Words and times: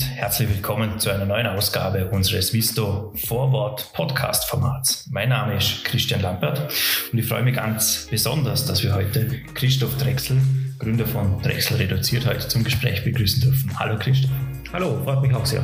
und 0.00 0.16
herzlich 0.16 0.48
willkommen 0.48 0.98
zu 0.98 1.10
einer 1.10 1.26
neuen 1.26 1.46
Ausgabe 1.46 2.06
unseres 2.06 2.54
Visto 2.54 3.12
Forward 3.26 3.92
Podcast 3.92 4.48
Formats. 4.48 5.06
Mein 5.10 5.28
Name 5.28 5.56
ist 5.56 5.84
Christian 5.84 6.22
Lampert 6.22 6.72
und 7.12 7.18
ich 7.18 7.26
freue 7.26 7.42
mich 7.42 7.56
ganz 7.56 8.06
besonders, 8.10 8.64
dass 8.64 8.82
wir 8.82 8.94
heute 8.94 9.28
Christoph 9.52 9.98
Drechsel, 9.98 10.40
Gründer 10.78 11.04
von 11.04 11.42
Drechsel 11.42 11.76
Reduziert, 11.76 12.24
heute 12.24 12.48
zum 12.48 12.64
Gespräch 12.64 13.04
begrüßen 13.04 13.42
dürfen. 13.42 13.78
Hallo 13.78 13.98
Christoph. 13.98 14.30
Hallo, 14.72 15.02
freut 15.04 15.20
mich 15.20 15.34
auch 15.34 15.44
sehr. 15.44 15.62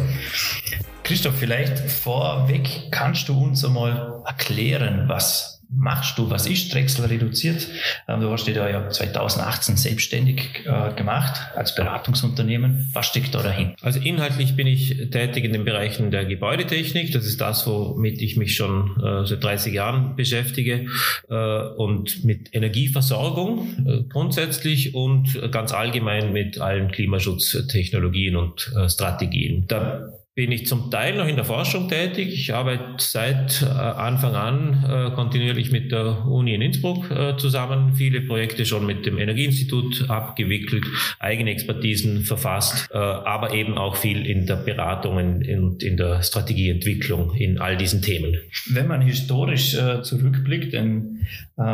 Christoph, 1.02 1.36
vielleicht 1.38 1.78
vorweg 1.78 2.90
kannst 2.90 3.30
du 3.30 3.42
uns 3.42 3.64
einmal 3.64 4.20
erklären, 4.26 5.04
was 5.06 5.55
machst 5.70 6.18
du? 6.18 6.30
Was 6.30 6.46
ist 6.46 6.72
Drechsel 6.72 7.06
reduziert? 7.06 7.68
Ähm, 8.08 8.20
du 8.20 8.30
hast 8.30 8.46
dich 8.46 8.54
da 8.54 8.68
ja 8.68 8.88
2018 8.88 9.76
selbstständig 9.76 10.64
äh, 10.64 10.94
gemacht 10.94 11.40
als 11.54 11.74
Beratungsunternehmen. 11.74 12.88
Was 12.92 13.06
steckt 13.06 13.34
da 13.34 13.42
dahin? 13.42 13.74
Also 13.82 14.00
inhaltlich 14.00 14.56
bin 14.56 14.66
ich 14.66 15.10
tätig 15.10 15.44
in 15.44 15.52
den 15.52 15.64
Bereichen 15.64 16.10
der 16.10 16.24
Gebäudetechnik. 16.24 17.12
Das 17.12 17.26
ist 17.26 17.40
das, 17.40 17.66
womit 17.66 18.20
ich 18.20 18.36
mich 18.36 18.56
schon 18.56 18.96
äh, 19.02 19.26
seit 19.26 19.42
30 19.42 19.72
Jahren 19.72 20.16
beschäftige 20.16 20.86
äh, 21.28 21.34
und 21.76 22.24
mit 22.24 22.54
Energieversorgung 22.54 24.06
grundsätzlich 24.08 24.94
und 24.94 25.50
ganz 25.50 25.72
allgemein 25.72 26.32
mit 26.32 26.60
allen 26.60 26.90
Klimaschutztechnologien 26.90 28.36
und 28.36 28.72
Strategien. 28.88 29.64
Da 29.68 30.12
bin 30.36 30.52
ich 30.52 30.66
zum 30.66 30.90
Teil 30.90 31.16
noch 31.16 31.26
in 31.26 31.36
der 31.36 31.46
Forschung 31.46 31.88
tätig. 31.88 32.28
Ich 32.30 32.52
arbeite 32.52 32.96
seit 32.98 33.62
äh, 33.62 33.68
Anfang 33.68 34.34
an 34.34 34.84
äh, 34.86 35.14
kontinuierlich 35.14 35.72
mit 35.72 35.90
der 35.90 36.26
Uni 36.26 36.52
in 36.52 36.60
Innsbruck 36.60 37.10
äh, 37.10 37.38
zusammen, 37.38 37.94
viele 37.94 38.20
Projekte 38.20 38.66
schon 38.66 38.84
mit 38.84 39.06
dem 39.06 39.16
Energieinstitut 39.16 40.10
abgewickelt, 40.10 40.84
eigene 41.20 41.52
Expertisen 41.52 42.24
verfasst, 42.24 42.92
aber 42.92 43.54
eben 43.54 43.78
auch 43.78 43.96
viel 43.96 44.26
in 44.26 44.46
der 44.46 44.56
Beratung 44.56 45.16
und 45.16 45.82
in, 45.82 45.96
der 45.96 46.22
Strategieentwicklung 46.22 47.34
in 47.34 47.58
all 47.58 47.78
diesen 47.78 48.02
Themen. 48.02 48.36
Wenn 48.68 48.88
man 48.88 49.00
historisch 49.00 49.76
zurückblickt, 50.02 50.74
dann 50.74 51.26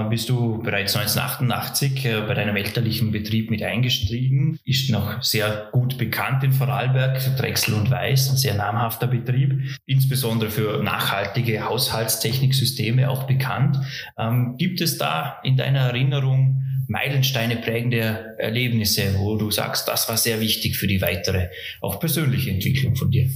bist 0.08 0.28
du 0.28 0.62
bereits 0.62 0.94
1988 0.94 2.08
bei 2.28 2.34
deinem 2.34 2.54
elterlichen 2.56 3.10
Betrieb 3.10 3.50
mit 3.50 3.62
eingestiegen, 3.62 4.58
ist 4.64 4.90
noch 4.90 5.22
sehr 5.22 5.68
gut 5.72 5.98
bekannt 5.98 6.44
in 6.44 6.52
Vorarlberg, 6.52 7.20
Drechsel 7.36 7.74
und 7.74 7.90
Weiß, 7.90 8.30
ein 8.30 8.36
sehr 8.36 8.51
sehr 8.52 8.58
namhafter 8.58 9.06
Betrieb, 9.06 9.78
insbesondere 9.86 10.50
für 10.50 10.82
nachhaltige 10.82 11.64
Haushaltstechniksysteme 11.64 13.08
auch 13.08 13.24
bekannt. 13.24 13.78
Ähm, 14.18 14.56
gibt 14.58 14.80
es 14.80 14.98
da 14.98 15.38
in 15.42 15.56
deiner 15.56 15.80
Erinnerung 15.80 16.62
Meilensteine 16.88 17.56
prägende 17.56 18.36
Erlebnisse, 18.38 19.14
wo 19.18 19.36
du 19.36 19.50
sagst, 19.50 19.88
das 19.88 20.08
war 20.08 20.16
sehr 20.16 20.40
wichtig 20.40 20.76
für 20.76 20.86
die 20.86 21.00
weitere, 21.00 21.48
auch 21.80 22.00
persönliche 22.00 22.50
Entwicklung 22.50 22.96
von 22.96 23.10
dir? 23.10 23.30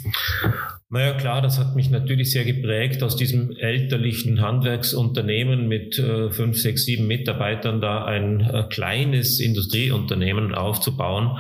Naja, 0.89 1.15
klar, 1.15 1.43
das 1.43 1.59
hat 1.59 1.75
mich 1.75 1.91
natürlich 1.91 2.31
sehr 2.31 2.45
geprägt, 2.45 3.03
aus 3.03 3.17
diesem 3.17 3.51
elterlichen 3.51 4.41
Handwerksunternehmen 4.41 5.67
mit 5.67 5.99
äh, 5.99 6.31
fünf, 6.31 6.59
sechs, 6.59 6.85
sieben 6.85 7.09
Mitarbeitern 7.09 7.81
da 7.81 8.05
ein 8.05 8.41
äh, 8.41 8.63
kleines 8.71 9.41
Industrieunternehmen 9.41 10.55
aufzubauen. 10.55 11.39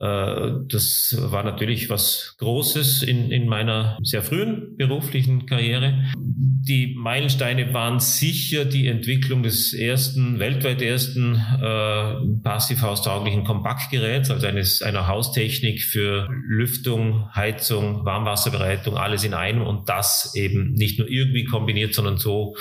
Äh, 0.00 0.64
das 0.70 1.14
war 1.20 1.42
natürlich 1.42 1.90
was 1.90 2.36
Großes 2.38 3.02
in, 3.02 3.30
in 3.30 3.48
meiner 3.48 3.98
sehr 4.02 4.22
frühen 4.22 4.78
beruflichen 4.78 5.44
Karriere. 5.44 6.02
Die 6.16 6.94
Meilensteine 6.96 7.74
waren 7.74 8.00
sicher 8.00 8.64
die 8.64 8.88
Entwicklung 8.88 9.42
des 9.42 9.74
ersten, 9.74 10.38
weltweit 10.38 10.80
ersten 10.80 11.34
äh, 11.34 12.40
passivhaustauglichen 12.42 13.44
Kompaktgeräts, 13.44 14.30
also 14.30 14.46
eines, 14.46 14.80
einer 14.80 15.06
Haustechnik 15.06 15.82
für 15.82 16.30
Lüftung, 16.48 17.28
Heizung, 17.34 18.06
Warmwasserbereitung 18.06 18.85
Einrichtung, 18.86 18.96
alles 18.96 19.24
in 19.24 19.34
einem 19.34 19.62
und 19.62 19.88
das 19.88 20.34
eben 20.34 20.72
nicht 20.72 20.98
nur 20.98 21.08
irgendwie 21.08 21.44
kombiniert, 21.44 21.94
sondern 21.94 22.18
so, 22.18 22.56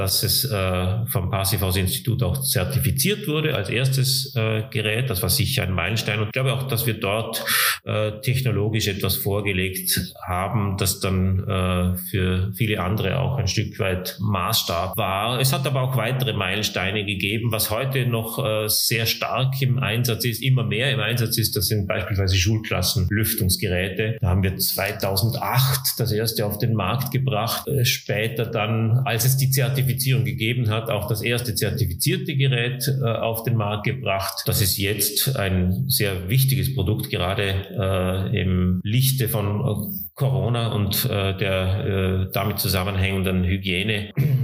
dass 0.00 0.22
es 0.22 0.46
äh, 0.46 1.06
vom 1.08 1.28
Passivhaus-Institut 1.30 2.22
auch 2.22 2.40
zertifiziert 2.40 3.28
wurde 3.28 3.54
als 3.54 3.68
erstes 3.68 4.34
äh, 4.34 4.62
Gerät. 4.70 5.10
Das 5.10 5.20
war 5.20 5.28
sicher 5.28 5.62
ein 5.62 5.74
Meilenstein. 5.74 6.20
Und 6.20 6.28
ich 6.28 6.32
glaube 6.32 6.54
auch, 6.54 6.62
dass 6.68 6.86
wir 6.86 6.94
dort 6.94 7.44
äh, 7.84 8.12
technologisch 8.22 8.88
etwas 8.88 9.16
vorgelegt 9.16 10.14
haben, 10.26 10.78
das 10.78 11.00
dann 11.00 11.40
äh, 11.40 11.98
für 11.98 12.50
viele 12.54 12.80
andere 12.80 13.18
auch 13.18 13.36
ein 13.36 13.46
Stück 13.46 13.78
weit 13.78 14.16
Maßstab 14.20 14.96
war. 14.96 15.38
Es 15.38 15.52
hat 15.52 15.66
aber 15.66 15.82
auch 15.82 15.98
weitere 15.98 16.32
Meilensteine 16.32 17.04
gegeben, 17.04 17.52
was 17.52 17.70
heute 17.70 18.06
noch 18.06 18.42
äh, 18.42 18.68
sehr 18.68 19.04
stark 19.04 19.60
im 19.60 19.78
Einsatz 19.78 20.24
ist, 20.24 20.42
immer 20.42 20.64
mehr 20.64 20.90
im 20.92 21.00
Einsatz 21.00 21.36
ist. 21.36 21.56
Das 21.56 21.66
sind 21.66 21.86
beispielsweise 21.86 22.36
Schulklassen-Lüftungsgeräte. 22.36 24.16
Da 24.18 24.28
haben 24.28 24.42
wir 24.42 24.56
2008 24.56 25.98
das 25.98 26.10
erste 26.10 26.46
auf 26.46 26.56
den 26.56 26.72
Markt 26.72 27.10
gebracht. 27.10 27.68
Äh, 27.68 27.84
später 27.84 28.46
dann, 28.46 29.02
als 29.04 29.26
es 29.26 29.36
die 29.36 29.50
Zertifizierung 29.50 29.89
Zertifizierung 29.90 30.24
gegeben 30.24 30.70
hat, 30.70 30.90
auch 30.90 31.08
das 31.08 31.22
erste 31.22 31.54
zertifizierte 31.54 32.36
Gerät 32.36 32.88
äh, 32.88 33.04
auf 33.04 33.42
den 33.42 33.56
Markt 33.56 33.84
gebracht. 33.84 34.42
Das 34.46 34.60
ist 34.60 34.76
jetzt 34.78 35.36
ein 35.36 35.88
sehr 35.88 36.28
wichtiges 36.28 36.74
Produkt, 36.74 37.10
gerade 37.10 38.30
äh, 38.32 38.40
im 38.40 38.80
Lichte 38.84 39.28
von 39.28 39.60
äh, 39.60 40.10
Corona 40.14 40.72
und 40.72 41.06
äh, 41.06 41.36
der 41.36 42.26
äh, 42.28 42.32
damit 42.32 42.58
zusammenhängenden 42.58 43.44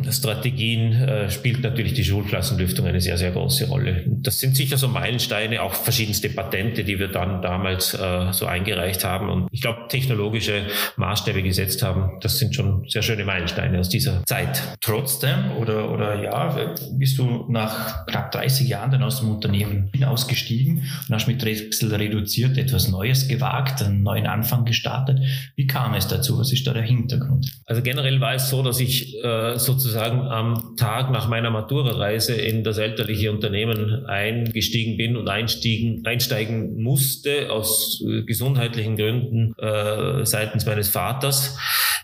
Hygienestrategien 0.06 0.92
äh, 0.92 1.30
spielt 1.30 1.62
natürlich 1.62 1.92
die 1.92 2.04
Schulklassenlüftung 2.04 2.86
eine 2.86 3.00
sehr, 3.00 3.18
sehr 3.18 3.32
große 3.32 3.66
Rolle. 3.66 4.04
Das 4.06 4.38
sind 4.38 4.56
sicher 4.56 4.78
so 4.78 4.88
Meilensteine, 4.88 5.62
auch 5.62 5.74
verschiedenste 5.74 6.30
Patente, 6.30 6.84
die 6.84 6.98
wir 6.98 7.08
dann 7.08 7.42
damals 7.42 7.92
äh, 7.94 8.32
so 8.32 8.46
eingereicht 8.46 9.04
haben 9.04 9.28
und 9.28 9.48
ich 9.50 9.60
glaube, 9.60 9.88
technologische 9.88 10.62
Maßstäbe 10.96 11.42
gesetzt 11.42 11.82
haben. 11.82 12.18
Das 12.22 12.38
sind 12.38 12.54
schon 12.54 12.88
sehr 12.88 13.02
schöne 13.02 13.24
Meilensteine 13.24 13.78
aus 13.78 13.90
dieser 13.90 14.24
Zeit. 14.24 14.62
Trotzdem 14.80 15.52
oder, 15.60 15.92
oder 15.92 16.22
ja, 16.22 16.74
bist 16.92 17.18
du 17.18 17.46
nach 17.50 18.06
knapp 18.06 18.32
30 18.32 18.66
Jahren 18.66 18.90
dann 18.90 19.02
aus 19.02 19.20
dem 19.20 19.30
Unternehmen 19.30 19.90
ausgestiegen 20.04 20.84
und 21.08 21.14
hast 21.14 21.26
mit 21.26 21.42
Drechsel 21.42 21.94
reduziert 21.94 22.56
etwas 22.56 22.88
Neues 22.88 23.28
gewagt, 23.28 23.82
einen 23.82 24.02
neuen 24.02 24.26
Anfang 24.26 24.64
gestartet. 24.64 25.20
Wie 25.54 25.66
wie 25.66 25.72
kam 25.72 25.94
es 25.94 26.06
dazu? 26.06 26.38
Was 26.38 26.52
ist 26.52 26.64
da 26.68 26.72
der 26.72 26.84
Hintergrund? 26.84 27.50
Also 27.64 27.82
generell 27.82 28.20
war 28.20 28.34
es 28.34 28.50
so, 28.50 28.62
dass 28.62 28.78
ich 28.78 29.16
äh, 29.24 29.58
sozusagen 29.58 29.95
am 29.96 30.76
Tag 30.76 31.10
nach 31.10 31.28
meiner 31.28 31.50
Matura-Reise 31.50 32.34
in 32.34 32.64
das 32.64 32.78
elterliche 32.78 33.30
Unternehmen 33.30 34.06
eingestiegen 34.06 34.96
bin 34.96 35.16
und 35.16 35.28
einstiegen, 35.28 36.04
einsteigen 36.04 36.82
musste 36.82 37.50
aus 37.50 38.02
äh, 38.06 38.22
gesundheitlichen 38.22 38.96
Gründen 38.96 39.54
äh, 39.58 40.24
seitens 40.24 40.66
meines 40.66 40.88
Vaters. 40.88 41.56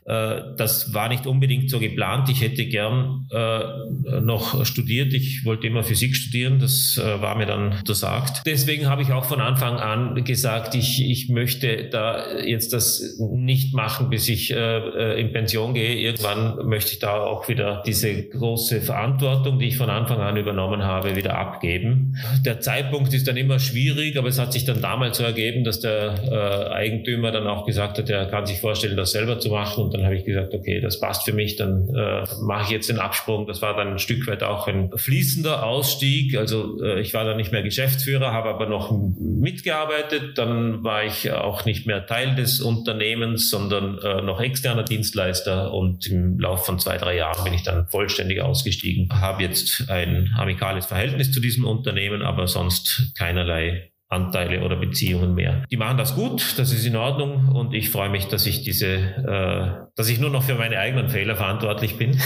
Äh, 0.04 0.56
das 0.56 0.92
war 0.94 1.08
nicht 1.08 1.26
unbedingt 1.26 1.70
so 1.70 1.78
geplant. 1.78 2.28
Ich 2.28 2.41
hätte 2.42 2.66
gern 2.66 3.28
äh, 3.30 4.20
noch 4.20 4.64
studiert. 4.66 5.12
Ich 5.12 5.44
wollte 5.44 5.66
immer 5.66 5.84
Physik 5.84 6.16
studieren. 6.16 6.59
Das 6.59 6.98
äh, 6.98 7.20
war 7.20 7.36
mir 7.36 7.47
dann 7.47 7.72
untersagt. 7.72 8.42
Deswegen 8.47 8.86
habe 8.86 9.03
ich 9.03 9.12
auch 9.12 9.24
von 9.24 9.41
Anfang 9.41 9.76
an 9.76 10.24
gesagt, 10.24 10.74
ich, 10.74 11.09
ich 11.09 11.28
möchte 11.28 11.88
da 11.91 12.38
jetzt 12.38 12.72
das 12.72 13.16
nicht 13.19 13.74
machen, 13.74 14.10
bis 14.10 14.28
ich 14.28 14.50
in 14.50 15.32
Pension 15.32 15.74
gehe. 15.74 15.94
Irgendwann 15.94 16.66
möchte 16.69 16.92
ich 16.92 16.98
da 16.98 17.22
auch 17.22 17.48
wieder 17.48 17.81
diese 17.87 18.22
große 18.25 18.81
Verantwortung, 18.81 19.59
die 19.59 19.69
ich 19.69 19.76
von 19.76 19.91
Anfang 19.91 20.20
an 20.20 20.37
übernommen 20.37 20.82
habe, 20.82 21.15
wieder 21.15 21.37
abgeben. 21.38 22.16
Der 22.44 22.60
Zeitpunkt 22.60 23.12
ist 23.15 23.28
dann 23.28 23.37
immer 23.37 23.59
schwierig, 23.59 24.16
aber 24.16 24.28
es 24.28 24.38
hat 24.38 24.53
sich 24.53 24.65
dann 24.65 24.81
damals 24.81 25.19
so 25.19 25.25
ergeben, 25.25 25.65
dass 25.65 25.81
der 25.81 26.15
äh, 26.25 26.72
Eigentümer 26.72 27.31
dann 27.31 27.47
auch 27.47 27.66
gesagt 27.66 27.98
hat, 27.98 28.10
er 28.10 28.26
kann 28.26 28.47
sich 28.47 28.60
vorstellen, 28.60 28.97
das 28.97 29.12
selber 29.12 29.38
zu 29.38 29.50
machen. 29.50 29.84
Und 29.84 29.94
dann 29.94 30.04
habe 30.04 30.16
ich 30.16 30.25
gesagt, 30.25 30.54
okay, 30.54 30.81
das 30.81 30.98
passt 30.98 31.25
für 31.25 31.32
mich, 31.32 31.56
dann 31.56 31.88
äh, 31.94 32.25
mache 32.42 32.65
ich 32.65 32.71
jetzt 32.71 32.88
den 32.88 32.98
Absprung. 32.98 33.47
Das 33.47 33.62
war 33.62 33.76
dann 33.76 33.92
ein 33.92 33.98
Stück 33.98 34.26
weit 34.26 34.42
auch 34.42 34.66
ein 34.66 34.91
fließender 34.94 35.65
Ausstieg. 35.65 36.36
Also 36.36 36.83
äh, 36.83 37.01
ich 37.01 37.15
war 37.15 37.24
dann 37.24 37.36
nicht 37.36 37.53
mehr 37.53 37.62
Geschäftsführer, 37.62 38.33
habe 38.33 38.48
aber 38.48 38.66
noch 38.66 38.92
mitgearbeitet. 39.18 40.36
Dann 40.39 40.83
war 40.83 41.04
ich 41.04 41.30
auch 41.30 41.65
nicht 41.65 41.86
mehr 41.86 42.07
Teil 42.07 42.34
des 42.34 42.60
Unternehmens 42.60 43.53
sondern 43.53 43.98
äh, 43.98 44.22
noch 44.22 44.41
externer 44.41 44.83
Dienstleister. 44.83 45.72
Und 45.72 46.07
im 46.07 46.41
Laufe 46.41 46.65
von 46.65 46.78
zwei, 46.78 46.97
drei 46.97 47.16
Jahren 47.16 47.45
bin 47.45 47.54
ich 47.54 47.62
dann 47.62 47.72
vollständig 47.91 48.41
ausgestiegen. 48.41 49.09
Habe 49.13 49.42
jetzt 49.42 49.89
ein 49.91 50.30
amikales 50.36 50.86
Verhältnis 50.86 51.33
zu 51.33 51.41
diesem 51.41 51.65
Unternehmen, 51.65 52.22
aber 52.22 52.47
sonst 52.47 53.13
keinerlei 53.16 53.92
Anteile 54.13 54.63
oder 54.63 54.77
Beziehungen 54.77 55.34
mehr. 55.34 55.65
Die 55.71 55.78
machen 55.78 55.97
das 55.97 56.15
gut, 56.15 56.59
das 56.59 56.71
ist 56.72 56.84
in 56.84 56.97
Ordnung 56.97 57.48
und 57.48 57.72
ich 57.72 57.89
freue 57.89 58.10
mich, 58.10 58.27
dass 58.27 58.47
ich 58.47 58.63
diese, 58.63 58.86
äh, 58.86 59.86
dass 59.97 60.10
ich 60.10 60.21
nur 60.21 60.28
noch 60.28 60.42
für 60.42 60.54
meine 60.54 60.78
eigenen 60.78 61.09
Fehler 61.09 61.34
verantwortlich 61.34 61.97
bin, 61.97 62.21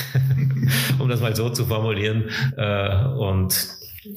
um 0.99 1.09
das 1.09 1.21
mal 1.21 1.37
so 1.37 1.49
zu 1.49 1.67
formulieren. 1.67 2.25
Äh, 2.57 3.05
und 3.05 3.69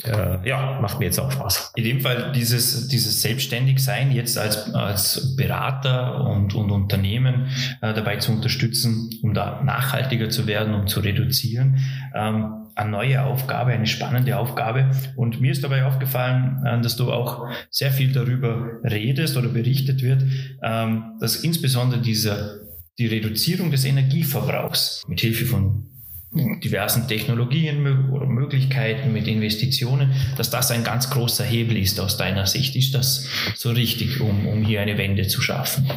äh, 0.04 0.48
ja, 0.48 0.80
macht 0.82 1.00
mir 1.00 1.06
jetzt 1.06 1.20
auch 1.20 1.32
Spaß. 1.32 1.74
In 1.76 1.84
dem 1.84 2.02
Fall 2.02 2.32
dieses, 2.34 2.88
dieses 2.88 3.22
Selbstständigsein 3.22 4.12
jetzt 4.12 4.38
als, 4.38 4.74
als 4.74 5.36
Berater 5.36 6.26
und, 6.26 6.54
und 6.56 6.72
Unternehmen 6.72 7.48
äh, 7.82 7.94
dabei 7.94 8.18
zu 8.18 8.32
unterstützen, 8.32 9.10
um 9.22 9.34
da 9.34 9.62
nachhaltiger 9.64 10.30
zu 10.30 10.48
werden, 10.48 10.74
um 10.74 10.88
zu 10.88 11.00
reduzieren. 11.00 11.80
Ähm, 12.14 12.60
eine 12.76 12.92
neue 12.92 13.24
Aufgabe, 13.24 13.72
eine 13.72 13.88
spannende 13.88 14.38
Aufgabe. 14.38 14.92
Und 15.16 15.42
mir 15.42 15.52
ist 15.52 15.64
dabei 15.64 15.86
aufgefallen, 15.86 16.64
äh, 16.66 16.82
dass 16.82 16.96
du 16.96 17.12
auch 17.12 17.48
sehr 17.70 17.92
viel 17.92 18.12
darüber 18.12 18.80
redest 18.84 19.38
oder 19.38 19.50
berichtet 19.50 20.02
wird, 20.02 20.24
ähm, 20.64 21.18
dass 21.20 21.38
insbesondere 21.38 22.02
dieser, 22.02 22.60
die 22.98 23.08
Reduzierung 23.08 23.72
des 23.72 23.86
Energieverbrauchs 23.86 25.04
mit 25.08 25.20
Hilfe 25.20 25.46
von 25.46 25.90
diversen 26.32 27.08
Technologien 27.08 28.10
oder 28.12 28.28
Möglichkeiten 28.28 29.14
mit 29.14 29.28
Investitionen, 29.28 30.14
dass 30.38 30.50
das 30.50 30.70
ein 30.70 30.84
ganz 30.84 31.10
großer 31.10 31.44
Hebel 31.44 31.78
ist 31.78 32.00
aus 32.00 32.18
deiner 32.18 32.46
Sicht. 32.46 32.76
Ist 32.76 32.94
das 32.94 33.28
so 33.56 33.72
richtig, 33.72 34.22
um, 34.22 34.46
um 34.48 34.64
hier 34.64 34.82
eine 34.82 34.98
Wende 34.98 35.28
zu 35.28 35.42
schaffen? 35.42 35.90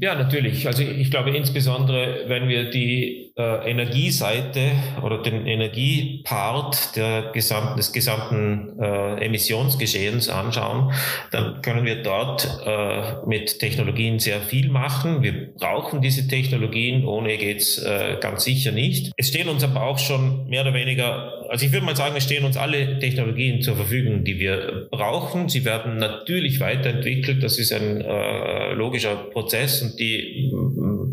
Ja, 0.00 0.14
natürlich. 0.14 0.66
Also 0.66 0.82
ich 0.82 1.10
glaube 1.10 1.36
insbesondere, 1.36 2.24
wenn 2.26 2.48
wir 2.48 2.70
die 2.70 3.25
äh, 3.38 3.70
Energieseite 3.70 4.72
oder 5.02 5.22
den 5.22 5.46
Energiepart 5.46 6.96
der 6.96 7.32
gesamten, 7.32 7.76
des 7.76 7.92
gesamten 7.92 8.80
äh, 8.80 9.24
Emissionsgeschehens 9.24 10.30
anschauen, 10.30 10.92
dann 11.32 11.60
können 11.60 11.84
wir 11.84 12.02
dort 12.02 12.48
äh, 12.64 13.26
mit 13.26 13.58
Technologien 13.58 14.18
sehr 14.18 14.40
viel 14.40 14.70
machen. 14.70 15.22
Wir 15.22 15.52
brauchen 15.54 16.00
diese 16.00 16.26
Technologien, 16.26 17.04
ohne 17.04 17.36
geht's 17.36 17.76
äh, 17.78 18.16
ganz 18.20 18.44
sicher 18.44 18.72
nicht. 18.72 19.12
Es 19.18 19.28
stehen 19.28 19.48
uns 19.48 19.62
aber 19.62 19.82
auch 19.82 19.98
schon 19.98 20.48
mehr 20.48 20.62
oder 20.62 20.72
weniger, 20.72 21.44
also 21.50 21.66
ich 21.66 21.72
würde 21.72 21.84
mal 21.84 21.96
sagen, 21.96 22.14
es 22.16 22.24
stehen 22.24 22.44
uns 22.44 22.56
alle 22.56 22.98
Technologien 23.00 23.60
zur 23.60 23.76
Verfügung, 23.76 24.24
die 24.24 24.38
wir 24.38 24.88
brauchen. 24.90 25.50
Sie 25.50 25.66
werden 25.66 25.98
natürlich 25.98 26.58
weiterentwickelt. 26.60 27.42
Das 27.42 27.58
ist 27.58 27.72
ein 27.72 28.00
äh, 28.00 28.72
logischer 28.72 29.14
Prozess 29.16 29.82
und 29.82 30.00
die, 30.00 30.50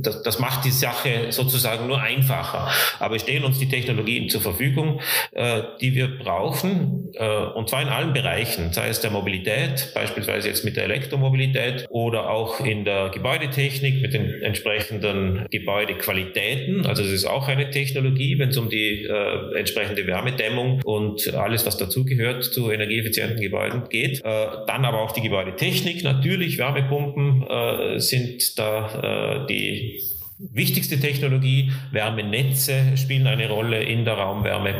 das, 0.03 0.21
das 0.23 0.39
macht 0.39 0.65
die 0.65 0.71
Sache 0.71 1.31
sozusagen 1.31 1.87
nur 1.87 2.01
einfacher. 2.01 2.69
Aber 2.99 3.15
es 3.15 3.23
stehen 3.23 3.43
uns 3.43 3.59
die 3.59 3.69
Technologien 3.69 4.29
zur 4.29 4.41
Verfügung, 4.41 5.01
äh, 5.31 5.61
die 5.81 5.95
wir 5.95 6.17
brauchen, 6.17 7.11
äh, 7.13 7.45
und 7.55 7.69
zwar 7.69 7.81
in 7.81 7.87
allen 7.87 8.13
Bereichen, 8.13 8.73
sei 8.73 8.89
es 8.89 9.01
der 9.01 9.11
Mobilität, 9.11 9.91
beispielsweise 9.93 10.49
jetzt 10.49 10.65
mit 10.65 10.75
der 10.75 10.85
Elektromobilität 10.85 11.85
oder 11.89 12.29
auch 12.29 12.59
in 12.59 12.85
der 12.85 13.09
Gebäudetechnik 13.09 14.01
mit 14.01 14.13
den 14.13 14.41
entsprechenden 14.41 15.45
Gebäudequalitäten. 15.49 16.85
Also 16.85 17.03
es 17.03 17.11
ist 17.11 17.25
auch 17.25 17.47
eine 17.47 17.69
Technologie, 17.69 18.37
wenn 18.39 18.49
es 18.49 18.57
um 18.57 18.69
die 18.69 19.05
äh, 19.05 19.57
entsprechende 19.57 20.05
Wärmedämmung 20.05 20.81
und 20.83 21.33
alles, 21.33 21.65
was 21.65 21.77
dazugehört 21.77 22.43
zu 22.43 22.71
energieeffizienten 22.71 23.41
Gebäuden 23.41 23.83
geht. 23.89 24.19
Äh, 24.23 24.47
dann 24.67 24.85
aber 24.85 25.01
auch 25.01 25.11
die 25.11 25.21
Gebäudetechnik 25.21 26.03
natürlich. 26.03 26.57
Wärmepumpen 26.57 27.45
äh, 27.47 27.99
sind 27.99 28.57
da 28.59 29.43
äh, 29.43 29.47
die 29.47 29.92
wichtigste 30.37 30.99
Technologie. 30.99 31.71
Wärmenetze 31.91 32.97
spielen 32.97 33.27
eine 33.27 33.49
Rolle 33.49 33.83
in 33.83 34.05
der 34.05 34.15
Raumwärme. 34.15 34.73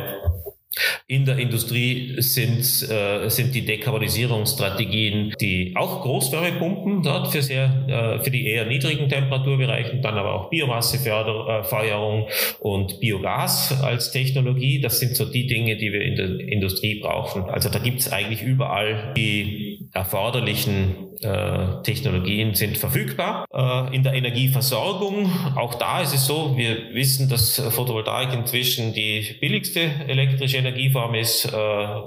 In 1.06 1.26
der 1.26 1.38
Industrie 1.38 2.16
sind, 2.20 2.62
äh, 2.90 3.30
sind 3.30 3.54
die 3.54 3.64
Dekarbonisierungsstrategien, 3.64 5.36
die 5.40 5.74
auch 5.76 6.02
Großwärmepumpen 6.02 7.04
dort 7.04 7.32
für, 7.32 7.44
sehr, 7.44 7.86
äh, 7.88 8.24
für 8.24 8.32
die 8.32 8.48
eher 8.48 8.66
niedrigen 8.66 9.08
Temperaturbereichen, 9.08 10.02
dann 10.02 10.16
aber 10.16 10.34
auch 10.34 10.50
Biomassefeuerung 10.50 12.28
und 12.60 13.00
Biogas 13.00 13.84
als 13.84 14.12
Technologie. 14.12 14.82
Das 14.82 15.00
sind 15.00 15.16
so 15.16 15.26
die 15.26 15.46
Dinge, 15.46 15.78
die 15.78 15.94
wir 15.94 16.02
in 16.02 16.16
der 16.16 16.40
Industrie 16.40 16.96
brauchen. 16.96 17.44
Also 17.44 17.70
da 17.70 17.78
gibt 17.78 18.00
es 18.00 18.12
eigentlich 18.12 18.42
überall 18.42 19.14
die 19.16 19.73
erforderlichen 19.94 21.14
äh, 21.22 21.84
Technologien 21.84 22.56
sind 22.56 22.78
verfügbar. 22.78 23.46
Äh, 23.54 23.96
in 23.96 24.04
der 24.04 24.14
Energieversorgung, 24.14 25.32
auch 25.56 25.76
da 25.76 26.02
ist 26.02 26.14
es 26.14 26.26
so, 26.26 26.58
wir 26.58 26.94
wissen, 26.94 27.30
dass 27.30 27.60
Photovoltaik 27.60 28.34
inzwischen 28.34 28.94
die 28.94 29.38
billigste 29.40 29.82
elektrische 30.08 30.58
Energieform 30.58 31.14
ist, 31.14 31.46
äh, 31.46 31.50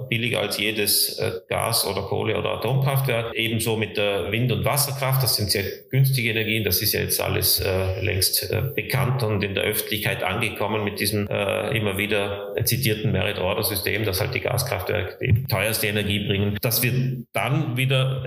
billiger 0.09 0.41
als 0.41 0.59
jedes 0.59 1.21
Gas- 1.49 1.87
oder 1.87 2.03
Kohle- 2.03 2.37
oder 2.37 2.51
Atomkraftwerk. 2.55 3.35
Ebenso 3.35 3.77
mit 3.77 3.97
der 3.97 4.33
Wind- 4.33 4.51
und 4.53 4.65
Wasserkraft, 4.65 5.23
das 5.23 5.37
sind 5.37 5.51
sehr 5.51 5.65
günstige 5.91 6.31
Energien, 6.31 6.65
das 6.65 6.83
ist 6.83 6.93
ja 6.93 7.01
jetzt 7.01 7.21
alles 7.21 7.63
längst 8.03 8.53
bekannt 8.75 9.23
und 9.23 9.43
in 9.43 9.55
der 9.55 9.65
Öffentlichkeit 9.65 10.23
angekommen 10.23 10.85
mit 10.85 11.01
diesem 11.01 11.27
immer 11.27 11.99
wieder 11.99 12.55
zitierten 12.65 13.13
Merit-Order-System, 13.13 14.05
dass 14.05 14.21
halt 14.21 14.35
die 14.35 14.41
Gaskraftwerke 14.41 15.19
die 15.25 15.45
teuerste 15.45 15.87
Energie 15.87 16.27
bringen. 16.27 16.59
dass 16.61 16.83
wir 16.83 16.93
dann 17.33 17.76
wieder 17.77 18.23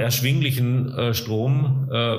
erschwinglichen 0.00 0.92
äh, 0.96 1.14
Strom 1.14 1.88
äh, 1.92 2.16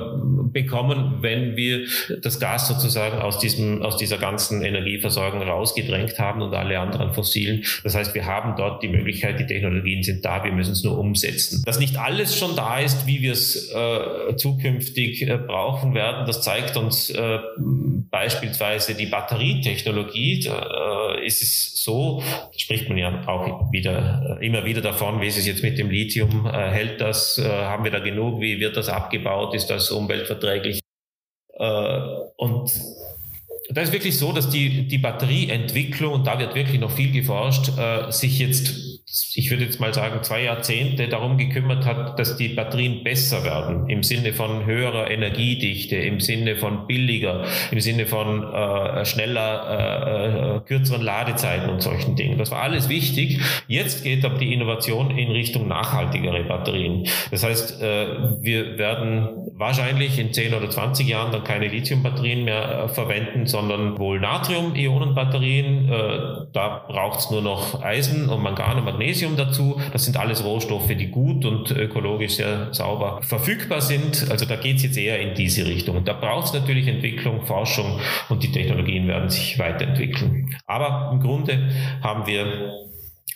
bekommen, 0.52 1.18
wenn 1.20 1.56
wir 1.56 1.86
das 2.22 2.40
Gas 2.40 2.68
sozusagen 2.68 3.18
aus 3.18 3.38
diesem, 3.38 3.82
aus 3.82 3.96
dieser 3.96 4.18
ganzen 4.18 4.62
Energieversorgung 4.62 5.42
rausgedrängt 5.42 6.18
haben 6.18 6.42
und 6.42 6.54
alle 6.54 6.78
anderen 6.78 7.12
fossilen. 7.12 7.64
Das 7.84 7.94
heißt, 7.94 8.14
wir 8.14 8.26
haben 8.26 8.54
dort 8.56 8.82
die 8.82 8.88
Möglichkeit, 8.88 9.38
die 9.40 9.46
Technologien 9.46 10.02
sind 10.02 10.24
da, 10.24 10.44
wir 10.44 10.52
müssen 10.52 10.72
es 10.72 10.84
nur 10.84 10.98
umsetzen. 10.98 11.62
Dass 11.66 11.78
nicht 11.78 11.98
alles 11.98 12.38
schon 12.38 12.56
da 12.56 12.78
ist, 12.78 13.06
wie 13.06 13.22
wir 13.22 13.32
es 13.32 13.72
äh, 13.72 14.36
zukünftig 14.36 15.26
brauchen 15.46 15.94
werden, 15.94 16.26
das 16.26 16.42
zeigt 16.42 16.76
uns 16.76 17.12
beispielsweise 18.10 18.94
die 18.94 19.06
Batterietechnologie. 19.06 20.44
Da, 20.44 20.95
äh, 21.26 21.28
ist 21.28 21.42
es 21.42 21.82
so, 21.82 22.22
spricht 22.56 22.88
man 22.88 22.98
ja 22.98 23.26
auch 23.26 23.72
wieder, 23.72 24.38
immer 24.40 24.64
wieder 24.64 24.80
davon, 24.80 25.20
wie 25.20 25.26
ist 25.26 25.38
es 25.38 25.46
jetzt 25.46 25.62
mit 25.62 25.78
dem 25.78 25.90
Lithium, 25.90 26.50
hält 26.50 27.00
das, 27.00 27.38
haben 27.38 27.84
wir 27.84 27.90
da 27.90 27.98
genug? 27.98 28.40
Wie 28.40 28.60
wird 28.60 28.76
das 28.76 28.88
abgebaut? 28.88 29.54
Ist 29.54 29.68
das 29.68 29.90
umweltverträglich? 29.90 30.80
Äh, 31.58 32.00
und 32.36 32.70
da 33.70 33.80
ist 33.80 33.92
wirklich 33.92 34.16
so, 34.18 34.32
dass 34.32 34.48
die, 34.48 34.86
die 34.86 34.98
Batterieentwicklung, 34.98 36.12
und 36.12 36.26
da 36.26 36.38
wird 36.38 36.54
wirklich 36.54 36.78
noch 36.80 36.90
viel 36.90 37.12
geforscht, 37.12 37.72
äh, 37.78 38.10
sich 38.12 38.38
jetzt 38.38 38.85
ich 39.34 39.50
würde 39.50 39.64
jetzt 39.64 39.80
mal 39.80 39.94
sagen, 39.94 40.22
zwei 40.22 40.42
Jahrzehnte 40.42 41.08
darum 41.08 41.38
gekümmert 41.38 41.86
hat, 41.86 42.18
dass 42.18 42.36
die 42.36 42.48
Batterien 42.48 43.02
besser 43.02 43.44
werden, 43.44 43.88
im 43.88 44.02
Sinne 44.02 44.32
von 44.32 44.66
höherer 44.66 45.10
Energiedichte, 45.10 45.96
im 45.96 46.20
Sinne 46.20 46.56
von 46.56 46.86
billiger, 46.86 47.44
im 47.70 47.80
Sinne 47.80 48.06
von 48.06 48.42
äh, 48.52 49.04
schneller, 49.04 50.56
äh, 50.56 50.56
äh, 50.56 50.60
kürzeren 50.60 51.02
Ladezeiten 51.02 51.70
und 51.70 51.80
solchen 51.80 52.16
Dingen. 52.16 52.36
Das 52.36 52.50
war 52.50 52.62
alles 52.62 52.88
wichtig. 52.88 53.40
Jetzt 53.68 54.04
geht 54.04 54.24
aber 54.24 54.38
die 54.38 54.52
Innovation 54.52 55.16
in 55.16 55.30
Richtung 55.30 55.66
nachhaltigere 55.66 56.44
Batterien. 56.44 57.06
Das 57.30 57.42
heißt, 57.42 57.80
äh, 57.82 58.06
wir 58.40 58.76
werden 58.76 59.28
wahrscheinlich 59.54 60.18
in 60.18 60.32
10 60.32 60.52
oder 60.52 60.68
20 60.68 61.08
Jahren 61.08 61.32
dann 61.32 61.44
keine 61.44 61.68
Lithiumbatterien 61.68 62.44
mehr 62.44 62.84
äh, 62.84 62.88
verwenden, 62.88 63.46
sondern 63.46 63.98
wohl 63.98 64.20
Natrium-Ionen-Batterien. 64.20 65.88
Da 66.52 66.84
braucht 66.88 67.20
es 67.20 67.30
nur 67.30 67.42
noch 67.42 67.82
Eisen 67.82 68.28
und 68.28 68.42
Mangan 68.42 68.78
und 68.78 68.84
Magnesium 68.84 69.36
dazu. 69.36 69.80
Das 69.92 70.04
sind 70.04 70.16
alles 70.16 70.44
Rohstoffe, 70.44 70.88
die 70.88 71.08
gut 71.08 71.44
und 71.44 71.70
ökologisch 71.70 72.34
sehr 72.34 72.72
sauber 72.72 73.20
verfügbar 73.22 73.80
sind. 73.80 74.26
Also 74.30 74.46
da 74.46 74.56
geht 74.56 74.76
es 74.76 74.82
jetzt 74.84 74.96
eher 74.96 75.20
in 75.20 75.34
diese 75.34 75.66
Richtung. 75.66 76.04
Da 76.04 76.12
braucht 76.12 76.46
es 76.46 76.52
natürlich 76.52 76.88
Entwicklung, 76.88 77.44
Forschung 77.44 78.00
und 78.28 78.42
die 78.42 78.52
Technologien 78.52 79.06
werden 79.06 79.28
sich 79.28 79.58
weiterentwickeln. 79.58 80.56
Aber 80.66 81.10
im 81.12 81.20
Grunde 81.20 81.70
haben 82.02 82.26
wir 82.26 82.72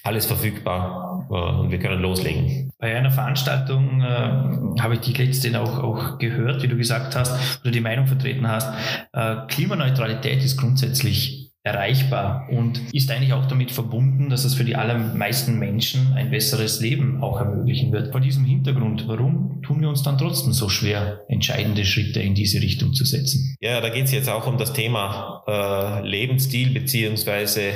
alles 0.02 0.26
verfügbar 0.26 1.26
äh, 1.30 1.34
und 1.34 1.70
wir 1.70 1.78
können 1.78 2.00
loslegen. 2.00 2.72
Bei 2.78 2.96
einer 2.96 3.10
Veranstaltung 3.10 4.00
äh, 4.00 4.80
habe 4.80 4.94
ich 4.94 5.00
die 5.00 5.12
letzte 5.12 5.60
auch, 5.60 5.78
auch 5.78 6.18
gehört, 6.18 6.62
wie 6.62 6.68
du 6.68 6.76
gesagt 6.76 7.16
hast, 7.16 7.60
oder 7.62 7.70
die 7.70 7.80
Meinung 7.80 8.06
vertreten 8.06 8.48
hast, 8.48 8.72
äh, 9.12 9.36
Klimaneutralität 9.48 10.42
ist 10.42 10.56
grundsätzlich 10.56 11.49
erreichbar 11.62 12.48
und 12.50 12.80
ist 12.92 13.10
eigentlich 13.10 13.32
auch 13.34 13.46
damit 13.46 13.70
verbunden, 13.70 14.30
dass 14.30 14.44
es 14.44 14.54
für 14.54 14.64
die 14.64 14.76
allermeisten 14.76 15.58
Menschen 15.58 16.14
ein 16.14 16.30
besseres 16.30 16.80
Leben 16.80 17.22
auch 17.22 17.38
ermöglichen 17.38 17.92
wird. 17.92 18.12
Vor 18.12 18.20
diesem 18.20 18.44
Hintergrund, 18.44 19.06
warum 19.06 19.60
tun 19.62 19.80
wir 19.82 19.88
uns 19.88 20.02
dann 20.02 20.16
trotzdem 20.16 20.52
so 20.52 20.68
schwer, 20.68 21.20
entscheidende 21.28 21.84
Schritte 21.84 22.20
in 22.20 22.34
diese 22.34 22.62
Richtung 22.62 22.94
zu 22.94 23.04
setzen? 23.04 23.56
Ja, 23.60 23.80
da 23.80 23.90
geht 23.90 24.04
es 24.04 24.12
jetzt 24.12 24.30
auch 24.30 24.46
um 24.46 24.56
das 24.56 24.72
Thema 24.72 25.44
äh, 25.46 26.08
Lebensstil 26.08 26.70
beziehungsweise 26.70 27.72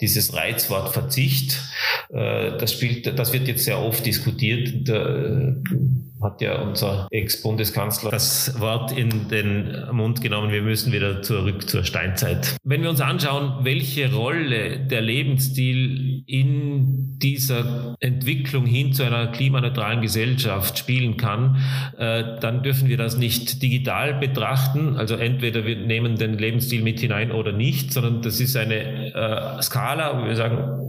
dieses 0.00 0.34
Reizwort 0.34 0.92
Verzicht. 0.92 1.60
Äh, 2.10 2.56
das 2.58 2.72
spielt, 2.72 3.18
das 3.18 3.32
wird 3.32 3.48
jetzt 3.48 3.64
sehr 3.64 3.80
oft 3.80 4.04
diskutiert. 4.04 4.88
Da, 4.88 5.54
hat 6.22 6.40
ja 6.40 6.62
unser 6.62 7.08
Ex-Bundeskanzler 7.10 8.10
das 8.10 8.58
Wort 8.58 8.96
in 8.96 9.28
den 9.28 9.84
Mund 9.92 10.22
genommen, 10.22 10.50
wir 10.50 10.62
müssen 10.62 10.92
wieder 10.92 11.22
zurück 11.22 11.68
zur 11.68 11.84
Steinzeit. 11.84 12.56
Wenn 12.64 12.82
wir 12.82 12.90
uns 12.90 13.00
anschauen, 13.00 13.64
welche 13.64 14.12
Rolle 14.12 14.80
der 14.80 15.02
Lebensstil 15.02 16.24
in 16.26 17.18
dieser 17.18 17.96
Entwicklung 18.00 18.66
hin 18.66 18.92
zu 18.92 19.04
einer 19.04 19.28
klimaneutralen 19.28 20.00
Gesellschaft 20.00 20.78
spielen 20.78 21.16
kann, 21.16 21.62
äh, 21.98 22.38
dann 22.40 22.62
dürfen 22.62 22.88
wir 22.88 22.96
das 22.96 23.16
nicht 23.16 23.62
digital 23.62 24.14
betrachten. 24.14 24.96
Also 24.96 25.16
entweder 25.16 25.64
wir 25.66 25.76
nehmen 25.76 26.16
den 26.16 26.38
Lebensstil 26.38 26.82
mit 26.82 27.00
hinein 27.00 27.30
oder 27.30 27.52
nicht, 27.52 27.92
sondern 27.92 28.22
das 28.22 28.40
ist 28.40 28.56
eine 28.56 28.75
äh, 28.78 29.62
Skala, 29.62 30.18
wo 30.18 30.26
wir 30.26 30.36
sagen 30.36 30.80